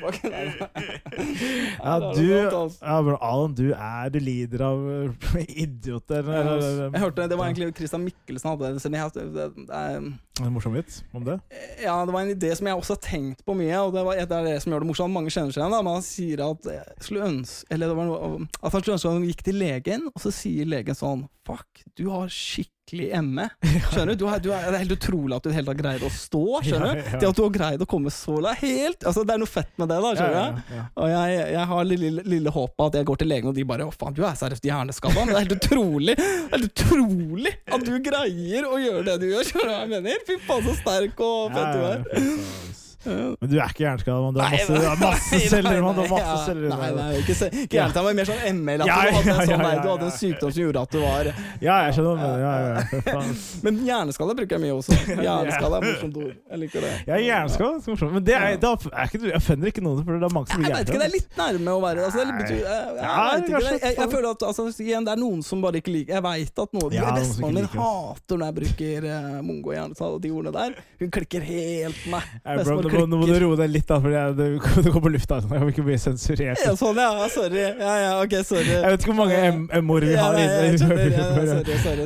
Ja, 1.78 1.98
du, 1.98 2.24
altså. 2.34 2.78
ja, 2.82 3.00
bro, 3.02 3.16
Alan, 3.30 3.54
du 3.58 3.66
er 3.78 4.10
Du 4.12 4.18
lider 4.20 4.62
av 4.66 4.78
uh, 4.78 5.34
idioter. 5.64 6.20
Eller- 6.26 6.56
eller- 6.58 6.90
Jeg 6.92 7.02
hørte 7.04 7.28
Det 7.30 7.38
var 7.38 7.48
egentlig 7.50 7.70
Christian 7.78 8.04
Mikkelsen 8.04 8.50
hadde 8.50 8.72
det. 8.74 9.32
det, 9.34 9.68
er- 9.68 9.96
En 10.44 10.52
morsom 10.54 10.74
vits 10.76 11.02
om 11.14 11.24
det? 11.26 11.38
Ja, 11.82 12.04
det 12.06 12.12
var 12.14 12.20
en 12.22 12.34
idé 12.36 12.52
som 12.56 12.66
jeg 12.70 12.76
også 12.78 12.94
har 12.94 13.02
tenkt 13.02 13.44
på 13.44 13.56
mye, 13.58 13.74
og 13.82 13.92
det, 13.94 14.04
var, 14.06 14.14
det 14.22 14.36
er 14.38 14.44
det 14.46 14.62
som 14.62 14.72
gjør 14.72 14.84
det 14.84 14.90
morsomt. 14.92 15.14
Mange 15.14 15.30
kjenner 15.34 15.50
seg 15.54 15.64
igjen, 15.64 15.74
men 15.84 15.94
han 15.98 16.02
sier 16.06 16.44
at 16.46 16.68
ønske 17.10 17.66
Eller 17.74 17.88
det 17.90 17.96
var 17.98 18.06
noe, 18.06 18.46
at 18.62 18.72
han 18.72 18.80
skulle 18.82 18.94
ønske 18.98 19.08
at 19.08 19.18
han 19.18 19.26
gikk 19.28 19.42
til 19.48 19.58
legen, 19.58 20.08
og 20.14 20.22
så 20.22 20.30
sier 20.34 20.68
legen 20.70 20.94
sånn 20.98 21.26
Fuck, 21.48 21.82
du 21.96 22.08
har 22.12 22.28
skikkelig 22.30 22.74
ME. 22.96 23.48
Skjønner 23.92 24.14
du? 24.14 24.24
du, 24.24 24.28
er, 24.32 24.40
det 24.42 24.74
er 24.74 24.78
helt 24.82 24.94
utrolig 24.96 25.36
at 25.38 25.46
du 25.46 25.52
helt 25.54 25.70
har 25.72 25.78
greid 25.78 26.04
å 26.06 26.10
stå. 26.12 26.42
Skjønner 26.66 26.94
du? 26.94 27.02
Ja, 27.02 27.06
ja. 27.12 27.20
Det 27.20 27.28
at 27.30 27.38
du 27.38 27.42
har 27.44 27.54
greid 27.54 27.84
å 27.84 27.88
komme 27.88 28.12
så 28.14 28.38
langt 28.42 28.62
helt 28.62 29.04
Altså, 29.06 29.24
det 29.28 29.34
er 29.34 29.42
noe 29.42 29.50
fett 29.50 29.70
med 29.80 29.90
det, 29.90 29.98
da. 30.04 30.12
Skjønner 30.18 30.56
du? 30.56 30.78
Og 31.02 31.12
jeg, 31.12 31.38
jeg 31.54 31.66
har 31.72 31.88
lille, 31.88 32.24
lille, 32.24 32.54
håpet 32.54 32.84
at 32.86 32.98
jeg 33.00 33.08
går 33.10 33.20
til 33.22 33.30
legen, 33.34 33.50
og 33.52 33.58
de 33.58 33.66
bare 33.68 33.88
Å, 33.88 33.94
faen, 33.94 34.16
du 34.16 34.24
er 34.26 34.38
seriøst 34.38 34.68
hjerneskada. 34.68 35.18
Men 35.20 35.34
det 35.34 35.38
er 35.38 35.46
helt 35.46 35.56
utrolig 35.58 36.16
Det 36.18 36.28
er 36.28 36.56
helt 36.56 36.70
utrolig 36.72 37.54
at 37.68 37.86
du 37.86 37.94
greier 38.08 38.68
å 38.68 38.80
gjøre 38.82 39.04
det 39.10 39.18
du 39.22 39.28
gjør. 39.30 39.52
Skjønner 39.52 39.68
du 39.68 39.74
hva 39.74 39.84
jeg 39.84 39.92
mener? 39.94 40.24
Fy 40.28 40.40
faen, 40.48 40.66
så 40.68 40.76
sterk 40.82 41.22
og 41.28 41.54
fett 41.56 41.76
du 41.76 41.86
er. 41.92 42.67
Ja, 43.04 43.12
ja, 43.12 43.36
Men 43.40 43.50
du 43.50 43.56
er 43.58 43.72
ikke 43.72 43.84
hjerneskada, 43.84 44.18
mann. 44.20 44.34
Du 44.34 44.40
har 44.42 44.50
masse, 44.50 44.96
masse 45.02 45.40
celler, 45.52 45.80
Man. 45.82 45.94
Du 45.94 46.00
har 46.02 46.10
masse 46.10 46.32
ja. 46.32 46.38
celler. 46.46 46.72
Nei, 46.72 46.90
nei, 46.96 47.08
ikke, 47.22 47.36
ikke 47.64 47.78
hjertet, 47.78 48.00
men 48.06 48.18
mer 48.18 48.28
sånn 48.28 48.58
ML. 48.58 48.82
At 48.82 48.90
Ja, 48.90 48.96
du, 48.98 49.16
hadde 49.18 49.32
en 49.34 49.38
sånn 49.38 49.52
ja, 49.52 49.58
der, 49.62 49.82
du 49.84 49.90
hadde 49.92 50.08
en 50.08 50.16
sykdom 50.16 50.52
som 50.54 50.62
gjorde 50.64 50.82
at 50.82 50.96
du 50.96 50.98
var 51.02 51.30
Ja, 51.30 51.76
jeg 51.86 51.96
skjønner 51.96 52.08
hva 52.08 52.16
du 52.16 52.22
mener. 52.24 52.42
Ja, 52.42 52.52
ja, 52.58 53.12
ja. 53.14 53.22
Men 53.68 53.80
hjerneskada 53.86 54.36
bruker 54.40 54.58
jeg 54.58 54.64
mye 54.66 54.74
også. 54.76 54.98
Hjerneskada 55.08 55.78
er 55.78 55.86
morsomt 55.86 56.20
ord. 56.24 56.34
Jeg 56.34 56.62
liker 56.64 56.86
det. 56.88 56.92
Er 57.06 57.22
hjerneskada, 57.22 57.70
er 57.78 57.94
morsomt. 57.94 58.16
Men 58.18 58.26
det 58.28 58.36
er, 58.38 58.58
da 58.66 58.74
er 58.74 59.12
ikke, 59.12 59.22
jeg 59.30 59.44
fønner 59.46 59.72
ikke 59.72 59.86
noen, 59.86 60.02
for 60.02 60.18
det 60.18 60.28
er 60.28 60.34
mange 60.34 60.52
som 60.52 60.64
blir 60.64 60.74
vet 60.78 60.90
ikke, 60.90 61.00
det 61.00 61.08
er 61.08 61.14
litt 61.14 61.38
nærme 61.38 61.74
å 61.74 61.80
være 61.82 62.04
altså, 62.06 62.24
det. 62.26 62.36
betyr, 62.38 62.58
jeg, 62.58 62.92
jeg, 62.98 63.46
jeg, 63.48 63.78
jeg, 63.78 63.94
jeg 63.98 64.12
føler 64.12 64.28
at 64.30 64.44
altså, 64.48 64.66
igjen, 64.82 65.06
det 65.06 65.14
er 65.14 65.20
noen 65.20 65.42
som 65.46 65.62
bare 65.64 65.80
ikke 65.80 65.92
liker 65.94 66.16
Jeg 66.18 66.24
veit 66.24 66.62
at 66.64 66.76
noen 66.76 66.94
Ja, 66.96 67.14
noen 67.14 67.58
min 67.58 67.70
hater 67.72 68.40
når 68.40 68.50
jeg 68.50 68.56
bruker 68.58 69.08
uh, 69.08 69.38
mongo 69.44 69.72
og 69.72 69.76
hjernetall 69.76 70.16
og 70.18 70.22
de 70.24 70.32
ordene 70.34 70.54
der. 70.54 70.78
Hun 71.02 71.12
klikker 71.14 71.44
helt 71.46 72.04
med 72.10 72.18
meg. 72.18 72.87
Nå, 72.88 73.00
må, 73.00 73.06
nå 73.10 73.20
må 73.20 73.28
du 73.28 73.34
roe 73.42 73.58
deg 73.60 73.70
litt, 73.72 73.86
da, 73.88 73.98
for 74.02 74.14
jeg, 74.14 74.34
det, 74.38 74.48
det 74.84 74.92
går 74.94 75.02
på 75.04 75.12
lufta. 75.12 75.40
Jeg 75.44 75.62
vil 75.62 75.72
ikke 75.72 75.86
bli 75.86 75.98
sensurert. 76.00 76.62
Ja, 76.64 76.74
sånn, 76.78 76.98
ja. 77.00 77.28
Sorry. 77.32 77.64
Ja, 77.78 77.94
ja, 78.02 78.12
ok, 78.22 78.34
sorry. 78.46 78.70
Jeg 78.72 78.94
vet 78.94 79.04
ikke 79.04 79.12
hvor 79.12 79.20
mange 79.22 79.38
M-ord 79.82 80.06
vi 80.08 80.16
har 80.18 80.38
inne. 80.40 80.78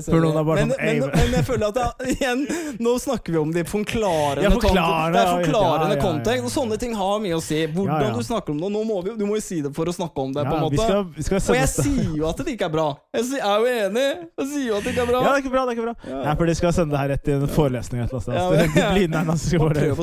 For 0.07 0.19
noen 0.23 0.39
er 0.41 0.47
bare 0.47 0.67
men, 0.67 0.75
sånn, 0.75 0.83
men, 0.83 1.11
men, 1.15 1.37
jeg 1.39 1.47
føler 1.49 1.67
at 1.69 1.81
jeg, 1.83 2.17
igjen, 2.17 2.45
nå 2.83 2.95
snakker 3.03 3.37
vi 3.37 3.41
om 3.43 3.53
det 3.55 3.65
i 3.65 3.69
forklarende 3.69 4.47
Ja, 4.47 4.53
forklarende. 4.55 5.17
Det 5.17 5.23
er 5.23 5.31
forklarende 5.47 5.99
kontekst, 6.03 6.47
og 6.49 6.55
sånne 6.55 6.79
ting 6.83 6.97
har 6.99 7.23
mye 7.23 7.39
å 7.39 7.43
si. 7.45 7.61
Hvordan 7.73 8.17
du 8.17 8.23
snakker 8.27 8.55
om 8.55 8.63
det. 8.63 8.73
Nå 8.73 8.85
må 8.89 9.01
vi, 9.07 9.17
du 9.19 9.25
må 9.29 9.39
jo 9.39 9.45
si 9.45 9.61
det 9.65 9.73
for 9.77 9.91
å 9.91 9.95
snakke 9.95 10.27
om 10.27 10.35
det, 10.37 10.47
på 10.49 10.57
en 10.57 10.63
Ja, 10.63 10.71
vi 10.73 10.79
skal, 10.81 11.05
vi 11.17 11.27
skal 11.27 11.55
Og 11.55 11.59
jeg 11.59 11.71
sier 11.73 12.13
jo 12.19 12.29
at 12.31 12.43
det 12.43 12.57
ikke 12.57 12.69
er 12.71 12.75
bra. 12.75 12.89
Jeg 13.17 13.41
er 13.41 13.57
jo 13.63 13.67
enig. 13.87 14.09
Jeg 14.43 14.51
sier 14.55 14.67
jo 14.69 14.75
at 14.79 14.87
det 14.87 14.95
ikke 14.95 15.05
er 15.07 15.11
bra. 15.13 15.21
Ja, 15.23 15.29
det 15.29 15.35
er 15.35 15.45
ikke 15.45 15.55
bra. 15.55 15.63
det 15.63 15.75
er 15.75 15.77
ikke 15.79 15.89
bra 15.89 15.95
Nei, 16.23 16.35
for 16.39 16.45
de 16.49 16.55
skal 16.59 16.75
sende 16.77 16.93
det 16.95 17.01
her 17.03 17.09
rett 17.15 17.29
i 17.29 17.37
en 17.37 17.47
forelesning. 17.51 17.99
et 18.03 18.13
eller 18.13 18.19
annet 18.19 19.43
sted. 19.43 19.59
Å 19.93 19.99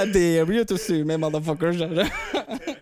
igjen, 0.00 0.10
I 0.10 0.12
dare 0.12 0.54
you 0.54 0.64
to 0.64 0.78
sue 0.78 1.04
me, 1.04 1.16
motherfucker. 1.20 1.74
skjønner 1.76 2.10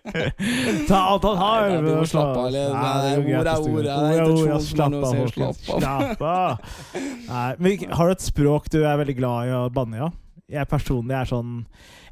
ta 0.89 0.99
alt 1.11 1.25
han 1.27 1.37
har! 1.37 1.67
Nei, 1.69 1.81
vi 1.85 1.91
må 1.93 2.05
slappe 2.09 2.45
av 2.45 2.49
litt. 2.53 2.71
Ord 2.73 3.45
er 3.45 3.59
ord, 3.59 3.83
det. 3.85 4.61
Slapp 4.65 4.95
av, 4.97 5.11
folkens. 5.11 5.61
slapp 5.65 5.75
av. 5.75 5.83
Slapp 5.83 6.23
av. 6.25 7.03
Nei, 7.27 7.51
men 7.59 7.93
Har 7.93 8.09
du 8.09 8.15
et 8.17 8.25
språk 8.25 8.71
du 8.73 8.81
er 8.81 8.97
veldig 9.03 9.17
glad 9.19 9.51
i 9.51 9.53
å 9.59 9.67
banne 9.73 9.99
i? 9.99 10.01
Ja? 10.01 10.09
jeg 10.49 10.69
personlig 10.69 11.13
er 11.13 11.29
sånn 11.29 11.49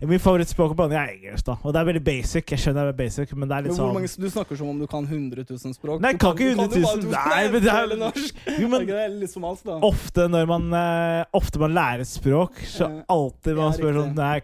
Min 0.02 0.20
favorittspråk 0.22 0.76
på 0.78 0.86
er 0.92 1.10
engelsk, 1.16 1.46
da. 1.48 1.56
Og 1.64 1.74
det 1.74 1.80
er 1.82 1.86
veldig 1.90 2.04
basic. 2.06 2.44
Jeg 2.54 2.60
skjønner 2.62 2.86
det 2.86 2.94
er 2.94 2.98
basic, 3.00 3.32
men 3.34 3.50
det 3.50 3.56
er 3.58 3.62
Men 3.62 3.70
litt 3.72 3.74
hvor 3.78 3.88
sånn 3.88 3.96
mange, 3.98 4.12
du 4.22 4.30
snakker 4.30 4.60
som 4.60 4.70
om 4.70 4.80
du 4.80 4.86
kan 4.88 5.04
100 5.08 5.46
000 5.50 5.74
språk. 5.74 6.02
Nei, 6.04 6.12
jeg 6.14 6.20
kan 6.22 6.36
ikke 6.36 6.48
du 6.48 6.62
100 6.62 6.78
jo 6.78 6.86
bare 6.86 6.98
000. 6.98 7.02
to- 7.02 7.14
Nei, 7.18 7.44
men 7.52 7.62
det 7.66 7.74
er-. 7.74 8.60
Jo, 8.62 8.68
men 8.74 8.90
Er 8.90 9.10
litt 9.18 9.32
som 9.34 9.44
alt, 9.50 9.64
da? 9.66 9.80
ofte 9.88 10.28
når 10.30 10.46
man 10.50 10.68
uh, 10.74 11.24
Ofte 11.38 11.60
man 11.60 11.74
lærer 11.74 12.06
språk, 12.08 12.62
så 12.70 12.92
alltid 13.10 13.58
man 13.58 13.74
spør 13.74 13.98
sånn 14.02 14.14
Nei, 14.18 14.42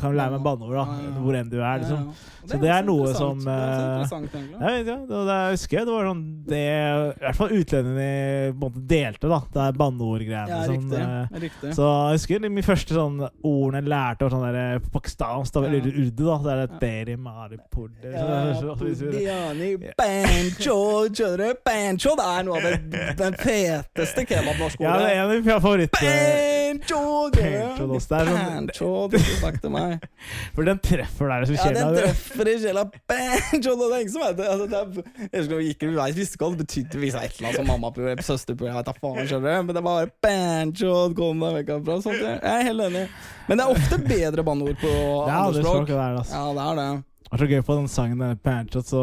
kan 0.00 0.10
du 0.12 0.16
lære 0.18 0.34
meg 0.36 0.42
banneord, 0.46 0.74
da? 0.74 0.86
Ja, 0.86 1.04
ja. 1.06 1.20
Hvor 1.22 1.38
enn 1.38 1.50
du 1.52 1.58
er, 1.60 1.78
liksom. 1.84 2.02
Ja. 2.06 2.32
Så 2.46 2.58
det 2.62 2.68
er 2.70 2.84
noe 2.86 3.06
som 3.10 3.40
som, 3.40 3.40
Det 3.42 3.54
er 4.62 4.66
eh, 4.70 4.82
ja, 4.86 4.96
det, 5.02 5.22
det 5.26 5.38
husker 5.50 5.80
jeg 5.80 5.86
det 5.88 5.94
var 5.96 6.04
sånn 6.06 6.20
det 6.46 6.60
I 6.62 7.24
hvert 7.24 7.38
fall 7.40 7.54
utlendingene 7.56 8.70
delte, 8.86 9.30
da. 9.30 9.40
Det 9.50 9.62
er 9.64 9.78
banneordgreiene. 9.80 10.50
Ja, 10.52 10.60
sånn, 10.68 10.86
riktig. 10.86 11.00
eh, 11.00 11.40
riktig. 11.46 11.72
så 11.74 11.88
jeg 12.12 12.20
husker 12.20 12.44
de- 12.44 12.52
min 12.56 12.66
første 12.66 12.94
sånn 12.96 13.18
ordene 13.42 13.80
jeg 13.82 13.90
lærte, 13.90 14.28
var 14.28 14.34
sånn 14.36 14.46
der 14.54 14.78
på 14.94 14.95
pakistansk. 14.96 15.56
Eller 15.56 15.78
Ja. 15.78 15.92
urdu, 16.02 16.24
da. 16.26 16.36
Så 16.42 16.50
er 16.52 16.56
det 16.66 16.80
Deri 16.80 17.04
beri 17.04 17.16
mari 17.16 17.56
purdi 17.72 18.12
Ja, 18.12 18.54
så- 18.54 18.76
så- 18.78 18.94
så- 18.98 19.10
Biryani, 19.12 19.70
banjo, 19.98 21.08
skjønner 21.12 21.36
du? 21.36 21.54
Banjo 21.64 22.16
det 22.16 22.26
er 22.26 22.42
noe 22.46 22.56
av 22.56 22.62
det, 22.62 23.16
den 23.18 23.34
feteste 23.34 24.26
kela 24.26 24.52
på 24.58 24.70
skolen 24.70 24.90
Ja, 24.90 24.98
det 24.98 25.06
er 25.06 25.14
en 25.14 25.30
av 25.30 25.44
mine 25.44 25.60
favoritter. 25.60 26.06
Du 29.10 29.18
sagt 29.40 29.60
til 29.62 29.70
meg. 29.70 30.02
For 30.54 30.66
den 30.66 30.78
treffer 30.82 31.30
deg 31.30 31.46
så 31.48 31.56
Ja, 31.56 31.72
den 31.76 31.94
treffer 32.00 32.48
i 32.50 32.56
sjela. 32.62 32.84
Banjo! 33.08 33.74
Det 33.76 33.86
er 33.86 34.00
ingen 34.00 34.12
som 34.12 34.22
vet 34.22 34.36
det. 34.40 34.46
Altså, 34.50 34.66
det 34.66 34.78
er, 34.80 34.86
jeg 35.32 35.76
gikk, 35.76 35.86
jeg 35.96 36.16
visste 36.16 36.36
ikke 36.36 36.44
hva 36.46 36.50
det 36.56 36.60
betydde 36.66 37.00
hvis 37.02 37.14
et 37.16 37.38
eller 37.38 37.48
annet 37.48 37.60
som 37.60 37.66
mamma 37.70 37.90
på 37.94 38.00
søster 38.26 38.54
på, 38.58 38.66
jeg 38.68 38.74
vet 38.76 38.88
da 38.90 38.94
faen, 39.00 39.26
skjønner 39.28 39.56
du. 39.60 39.66
Men 39.68 39.74
det 39.78 39.84
var 39.86 39.96
bare 39.96 40.10
banjo, 40.26 40.92
kom 41.16 41.40
deg 41.44 41.58
vekk 41.60 41.72
herfra. 41.76 41.94
Jeg 42.16 42.40
er 42.42 42.62
helt 42.70 42.86
enig. 42.88 43.04
Men 43.48 43.60
det 43.60 43.66
er 43.66 43.76
ofte 43.76 43.98
bedre 44.02 44.42
banneord 44.46 44.78
på 44.82 44.85
Er 44.86 45.52
språk. 45.52 45.64
språket 45.64 45.94
der, 45.96 46.18
altså. 46.18 46.34
Ja, 46.36 46.48
det 46.56 46.64
er 46.70 46.74
det. 46.80 47.02
Det 47.26 47.32
var 47.32 47.38
så 47.42 47.46
gøy 47.50 47.62
på 47.66 47.74
den 47.76 47.88
sangen 47.90 48.18
der, 48.22 48.34
Panchot, 48.38 48.86
så 48.86 49.00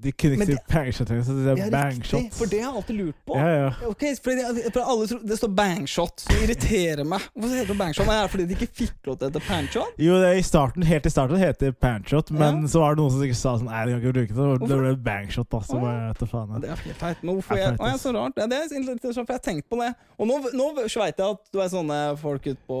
de 0.00 0.12
kunne 0.12 0.36
ikke 0.36 0.46
si 0.46 0.54
det- 0.54 0.66
pangshot, 0.70 1.08
så 1.08 1.14
de 1.14 1.24
sier 1.26 1.46
Ja, 1.46 1.54
riktig, 1.54 1.72
bangshot. 1.72 2.32
for 2.38 2.46
det 2.46 2.60
har 2.62 2.70
jeg 2.72 2.76
alltid 2.78 2.96
lurt 2.96 3.16
på. 3.26 3.34
Ja, 3.36 3.48
ja. 3.48 3.70
Ok, 3.90 4.02
for 4.22 4.30
det, 4.30 4.72
for 4.72 4.80
alle 4.86 5.06
tror, 5.10 5.20
det 5.26 5.38
står 5.40 5.50
bangshot, 5.56 6.20
som 6.20 6.36
irriterer 6.44 7.04
meg. 7.04 7.20
Hvorfor 7.34 7.56
heter 7.58 7.72
det 7.74 7.78
bangshot? 7.78 8.06
Er 8.06 8.22
det 8.22 8.30
fordi 8.30 8.46
de 8.46 8.54
ikke 8.54 8.68
fikk 8.72 8.92
lov 9.10 9.18
til 9.18 9.26
å 9.26 9.30
hete 9.32 9.42
panshot? 9.48 9.98
Jo, 9.98 10.14
det 10.22 10.28
er 10.30 10.38
i 10.38 10.42
starten, 10.46 10.82
helt 10.86 11.06
i 11.06 11.10
starten 11.10 11.36
het 11.42 11.58
det 11.58 11.72
Pantshot 11.80 12.30
men 12.30 12.62
Ja. 12.62 12.66
så 12.70 12.80
var 12.80 12.94
det 12.94 13.02
noen 13.02 13.10
som 13.10 13.20
ikke 13.26 13.34
sa 13.36 13.56
sånn 13.58 13.66
Nei, 13.66 13.84
de 13.86 13.90
kan 13.90 14.00
ikke 14.00 14.12
bruke 14.14 14.28
det. 14.28 14.36
Hvorfor? 14.36 14.68
Det 14.68 14.78
ble 14.78 14.96
bangshot, 15.10 15.48
da. 15.50 15.58
Så 15.66 15.80
bare 15.82 16.06
vet 16.08 16.18
du 16.22 16.26
faen. 16.26 16.60
Det 16.60 16.70
er 16.70 16.76
helt 16.76 16.98
teit. 17.02 17.16
Men 17.22 17.34
hvorfor 17.34 17.54
Det 17.56 17.62
er 17.66 17.70
jeg, 17.72 17.78
å, 17.80 17.84
ass. 17.94 18.02
så 18.06 18.12
rart. 18.14 18.34
Det 18.36 18.52
er 18.52 18.76
interessant, 18.78 19.26
for 19.26 19.32
jeg 19.34 19.40
har 19.42 19.46
tenkt 19.50 19.66
på 19.68 19.76
det. 19.82 19.90
Og 20.18 20.26
nå, 20.30 20.38
nå 20.54 20.66
vet 20.76 20.88
jeg 20.94 21.18
at 21.18 21.40
du 21.52 21.58
er 21.60 21.68
sånne 21.68 21.98
folk 22.18 22.46
ute 22.46 22.62
på 22.68 22.78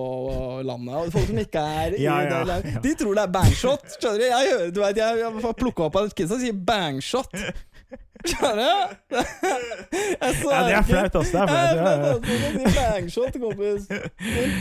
landet, 0.64 0.94
og 0.94 1.12
folk 1.12 1.26
som 1.26 1.36
ikke 1.42 1.58
er 1.58 1.98
i 1.98 2.02
Ja, 2.06 2.20
det 2.22 2.46
landet, 2.46 2.72
ja. 2.74 2.80
De 2.80 2.94
tror 2.94 3.14
det 3.18 3.24
er 3.26 3.32
bangshot. 3.34 3.82
Skjønner 3.98 4.18
du? 4.18 4.24
Jeg 4.30 4.52
hører, 4.52 4.70
du 4.76 4.82
vet, 4.84 5.00
jeg, 5.00 5.22
jeg 5.22 5.54
plukka 5.56 5.88
opp 5.88 5.96
av 5.98 6.10
et 6.10 6.16
kid 6.16 6.30
som 6.30 6.40
sier 6.42 6.56
bangshot. 6.68 7.32
Skjønner 8.24 8.56
du? 8.56 9.16
Ja, 9.16 10.62
det 10.66 10.74
er 10.74 10.82
flaut, 10.82 11.14
ass. 11.20 11.30
Det 11.30 11.40
er 11.40 11.46
flaut. 11.50 12.26
si 12.26 12.64
bangshot, 12.76 13.40
kompis. 13.42 13.88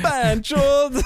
Bangshot! 0.03 0.93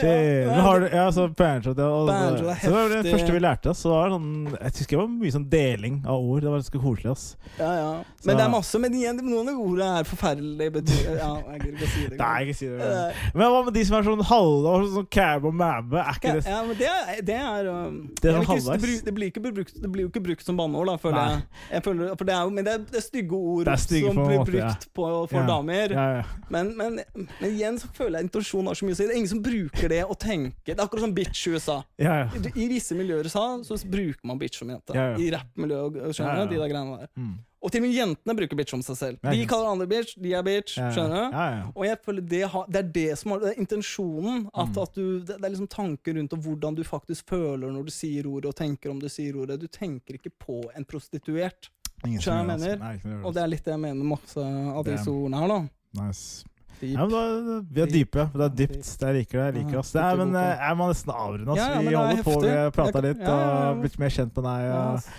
Shit. 0.00 0.46
Men 0.46 0.60
har 0.60 0.80
du, 0.80 0.86
ja, 0.92 1.12
så 1.12 1.28
bangshot 1.28 1.78
ja. 1.78 1.86
Og, 1.86 2.08
er 2.08 2.36
så 2.38 2.66
det 2.66 2.72
var 2.74 2.88
det 2.90 3.10
første 3.10 3.32
vi 3.34 3.42
lærte 3.42 3.70
oss. 3.70 3.82
Så 3.84 3.92
var 3.92 4.08
det 4.08 4.16
sånn, 4.16 4.32
jeg 4.56 4.72
husker 4.78 4.96
det 4.96 5.00
var 5.02 5.10
mye 5.12 5.34
sånn 5.36 5.46
deling 5.52 5.98
av 6.02 6.16
ord. 6.18 6.42
Det 6.42 6.50
var 6.50 6.62
ganske 6.62 6.82
koselig, 6.82 7.12
ass. 7.12 7.26
Ja, 7.58 7.70
ja. 7.78 7.92
Men 8.26 8.38
det 8.38 8.44
er 8.44 8.52
masse, 8.52 8.80
men 8.82 8.96
igjen, 8.98 9.20
noen 9.26 9.50
av 9.52 9.60
ordene 9.62 9.90
er 10.00 10.08
forferdelige. 10.08 10.74
Betyr, 10.78 11.00
ja, 11.18 11.30
jeg 11.52 11.62
gidder 11.64 11.76
ikke 11.76 11.88
å 11.88 11.92
si 11.92 12.04
det. 12.06 12.18
Nei, 12.22 12.34
ikke 12.46 12.58
si 12.58 12.70
det. 12.70 12.90
Men 13.36 13.54
hva 13.54 13.62
med 13.68 13.76
de 13.78 13.84
som 13.88 13.98
er 13.98 14.08
sånn 14.08 14.24
halve, 14.32 14.76
sånn 14.96 15.08
cab 15.18 15.48
og 15.50 15.56
mæbe? 15.62 16.02
Er 16.02 16.20
ikke 16.20 16.36
det 16.38 16.44
ja, 16.52 16.60
men 16.66 16.78
det 16.78 16.90
er, 16.90 17.22
det 17.26 17.38
er 17.38 17.70
um, 17.70 17.98
Det 18.18 18.30
er 18.30 18.36
jeg 18.36 18.38
vil 18.38 18.46
sånn 18.46 18.50
halvveis. 18.52 18.70
det, 18.72 18.86
blir, 18.86 19.00
det, 19.06 19.16
blir 19.18 19.32
ikke 19.32 19.44
brukt, 19.46 19.74
det 19.84 19.92
blir 19.92 20.06
jo 20.06 20.11
ikke 20.12 20.22
brukt 20.28 20.44
som 20.46 20.56
banneord, 20.60 20.90
da, 20.92 20.96
føler 21.02 21.16
Nei. 21.18 21.30
jeg. 21.32 21.42
jeg 21.72 21.84
føler, 21.88 22.12
for 22.20 22.28
det 22.28 22.34
er 22.36 22.42
jo, 22.46 22.50
men 22.58 22.66
det 22.68 22.72
er, 22.76 22.84
det 22.92 22.98
er 23.00 23.04
stygge 23.06 23.40
ord 23.40 23.70
er 23.72 23.80
stygge 23.82 24.12
som 24.12 24.20
blir 24.22 24.38
måte, 24.42 24.54
ja. 24.56 24.68
brukt 24.70 24.88
på, 24.94 25.08
for 25.32 25.38
Ja. 25.40 25.46
damer. 25.48 25.94
Ja, 25.96 26.06
ja. 26.18 26.24
Men, 26.52 26.72
men, 26.78 27.00
men 27.16 27.48
igjen 27.50 27.78
så 27.82 27.88
føler 27.96 28.18
jeg 28.20 28.28
intensjonen 28.28 28.70
har 28.70 28.78
så 28.78 28.86
mye 28.88 28.96
å 28.96 29.00
si. 29.00 29.06
Det 29.08 29.14
er 29.16 29.20
ingen 29.22 29.32
som 29.34 29.42
bruker 29.42 29.88
det 29.92 30.02
og 30.06 30.18
tenker 30.22 30.74
Det 30.74 30.78
er 30.78 30.84
akkurat 30.86 31.06
som 31.08 31.14
bitch 31.16 31.46
i 31.48 31.54
USA. 31.56 31.78
ja, 31.98 32.18
ja. 32.22 32.28
I, 32.36 32.52
I 32.64 32.68
visse 32.70 32.94
miljøer 32.98 33.24
i 33.24 33.32
USA 33.32 33.46
så 33.64 33.78
bruker 33.88 34.20
man 34.28 34.38
bitch 34.40 34.60
som 34.62 34.70
jente. 34.70 34.94
Ja, 34.94 35.12
ja. 35.14 35.16
I 35.18 35.30
rappmiljøet, 35.34 35.98
skjønner? 36.14 36.36
Ja, 36.36 36.44
ja. 36.44 36.50
De 36.52 36.60
der 36.60 36.70
greiene 36.76 36.98
der. 37.02 37.10
Mm. 37.16 37.32
Og 37.62 37.70
til 37.70 37.78
og 37.78 37.84
med 37.86 37.92
jentene 37.94 38.34
bruker 38.34 38.58
bitch 38.58 38.74
om 38.74 38.80
seg 38.82 38.96
selv. 38.98 39.18
De 39.22 39.44
kaller 39.46 39.68
andre 39.70 39.86
bitch, 39.86 40.16
de 40.18 40.32
er 40.34 40.42
bitch. 40.42 40.74
Ja. 40.80 40.88
Skjønner 40.90 41.14
du? 41.14 41.36
Ja, 41.36 41.44
ja. 41.54 41.60
Og 41.76 41.84
jeg 41.86 41.98
føler 42.02 42.24
det, 42.32 42.40
har, 42.50 42.64
det 42.74 42.80
er 42.80 42.88
det 42.96 43.18
som 43.20 43.34
har, 43.36 43.42
det 43.44 43.52
er 43.52 43.60
intensjonen. 43.62 44.40
At, 44.50 44.72
Mm. 44.72 44.82
at 44.82 44.94
du, 44.98 45.04
det, 45.28 45.36
er 45.38 45.48
liksom 45.54 45.68
tanker 45.70 46.14
rundt 46.18 46.34
hvordan 46.42 46.74
du 46.74 46.82
faktisk 46.84 47.28
føler 47.30 47.70
når 47.70 47.84
du 47.86 47.92
sier 47.94 48.26
ordet, 48.26 48.50
og 48.50 48.56
tenker 48.58 48.90
om 48.90 48.98
du 48.98 49.06
sier 49.08 49.36
ordet. 49.38 49.60
Du 49.62 49.68
tenker 49.70 50.18
ikke 50.18 50.34
på 50.42 50.58
en 50.74 50.84
prostituert. 50.84 51.70
Skjønner 52.02 52.18
du 52.18 52.24
jeg 52.26 52.34
altså. 52.34 52.56
mener? 52.56 52.78
Nei, 52.82 52.94
noe 53.04 53.12
gjør 53.14 53.26
Og 53.28 53.34
det, 53.36 53.42
er 53.44 53.52
litt 53.54 53.64
det 53.68 53.76
jeg 53.76 53.82
mener 53.84 54.00
med 54.02 54.10
masse 54.16 54.46
av 54.78 54.82
disse 54.88 55.10
ordene 55.12 55.38
her, 55.44 55.52
da. 55.54 55.60
altså. 55.62 56.02
Nice. 56.02 56.48
Ja, 56.82 57.04
men 57.06 57.12
da, 57.14 57.56
vi 57.70 57.80
er 57.84 57.90
dype. 57.92 58.24
Det 58.34 58.42
er 58.42 58.54
dypt. 58.58 58.88
Jeg 59.04 59.14
liker 59.20 59.38
det. 59.38 59.44
jeg 59.46 59.54
liker 59.60 59.78
oss. 59.78 59.92
Det 59.94 60.00
er, 60.02 60.16
men 60.18 60.32
eh, 60.34 60.48
jeg 60.66 60.78
må 60.80 60.88
nesten 60.90 61.12
avrunde. 61.14 61.54
Ja, 61.54 61.66
vi 61.78 61.92
er 61.92 61.98
holder 62.00 62.22
på, 62.26 62.34
vi 62.42 62.48
har 62.50 62.72
prata 62.74 63.02
litt 63.04 63.20
og 63.22 63.84
blitt 63.84 63.98
mer 64.02 64.10
kjent 64.10 64.34
med 64.40 64.48
deg. 64.48 64.64
Og, 64.74 65.12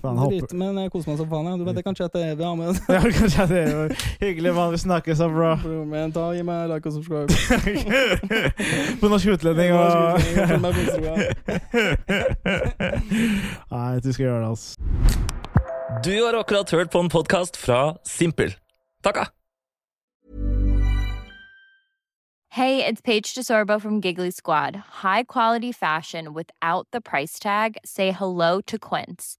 faen, 0.00 0.16
Drit, 0.30 0.52
men 0.56 0.78
jeg 0.80 0.88
koser 0.92 1.10
meg 1.10 1.18
som 1.20 1.28
faen. 1.28 1.46
Ja. 1.50 1.56
Du 1.60 1.64
vet 1.66 1.76
det 1.78 1.84
kan 1.84 1.96
chatte 1.98 2.18
evig, 2.24 2.44
ja, 2.44 2.52
men 2.56 2.68
ja, 2.96 3.00
Kanskje 3.18 3.44
det 3.50 3.58
er 3.62 3.68
hyggelig, 4.22 4.50
mann. 4.56 4.72
Vi 4.72 4.78
snakkes, 4.84 5.18
da, 5.20 5.26
bro. 5.28 5.50
Bro, 5.62 5.84
men 5.90 6.12
ta, 6.14 6.22
gi 6.36 6.42
meg 6.46 6.58
like 6.72 6.86
og 6.88 6.92
subscribe. 6.96 7.28
På 9.00 9.06
Norsk 9.12 9.26
Utlending 9.36 9.70
og. 9.76 9.84
Nei, 13.74 13.92
du 14.00 14.08
skal 14.12 14.24
gjøre 14.24 14.40
det, 14.40 14.48
altså. 14.48 14.68
Du 16.04 16.24
har 16.24 16.34
akkurat 16.40 16.68
hørt 16.74 16.90
på 16.90 16.98
en 17.04 17.10
podkast 17.12 17.54
fra 17.60 17.80
Simpel. 18.08 18.50
Takka! 19.04 19.24
Hey, 22.54 22.86
it's 22.86 23.00
Paige 23.00 23.34
DeSorbo 23.34 23.80
from 23.80 24.00
Giggly 24.00 24.30
Squad. 24.30 24.76
High 25.02 25.24
quality 25.24 25.72
fashion 25.72 26.32
without 26.32 26.86
the 26.92 27.00
price 27.00 27.40
tag. 27.40 27.78
Say 27.84 28.12
hello 28.12 28.60
to 28.60 28.78
Quince. 28.78 29.38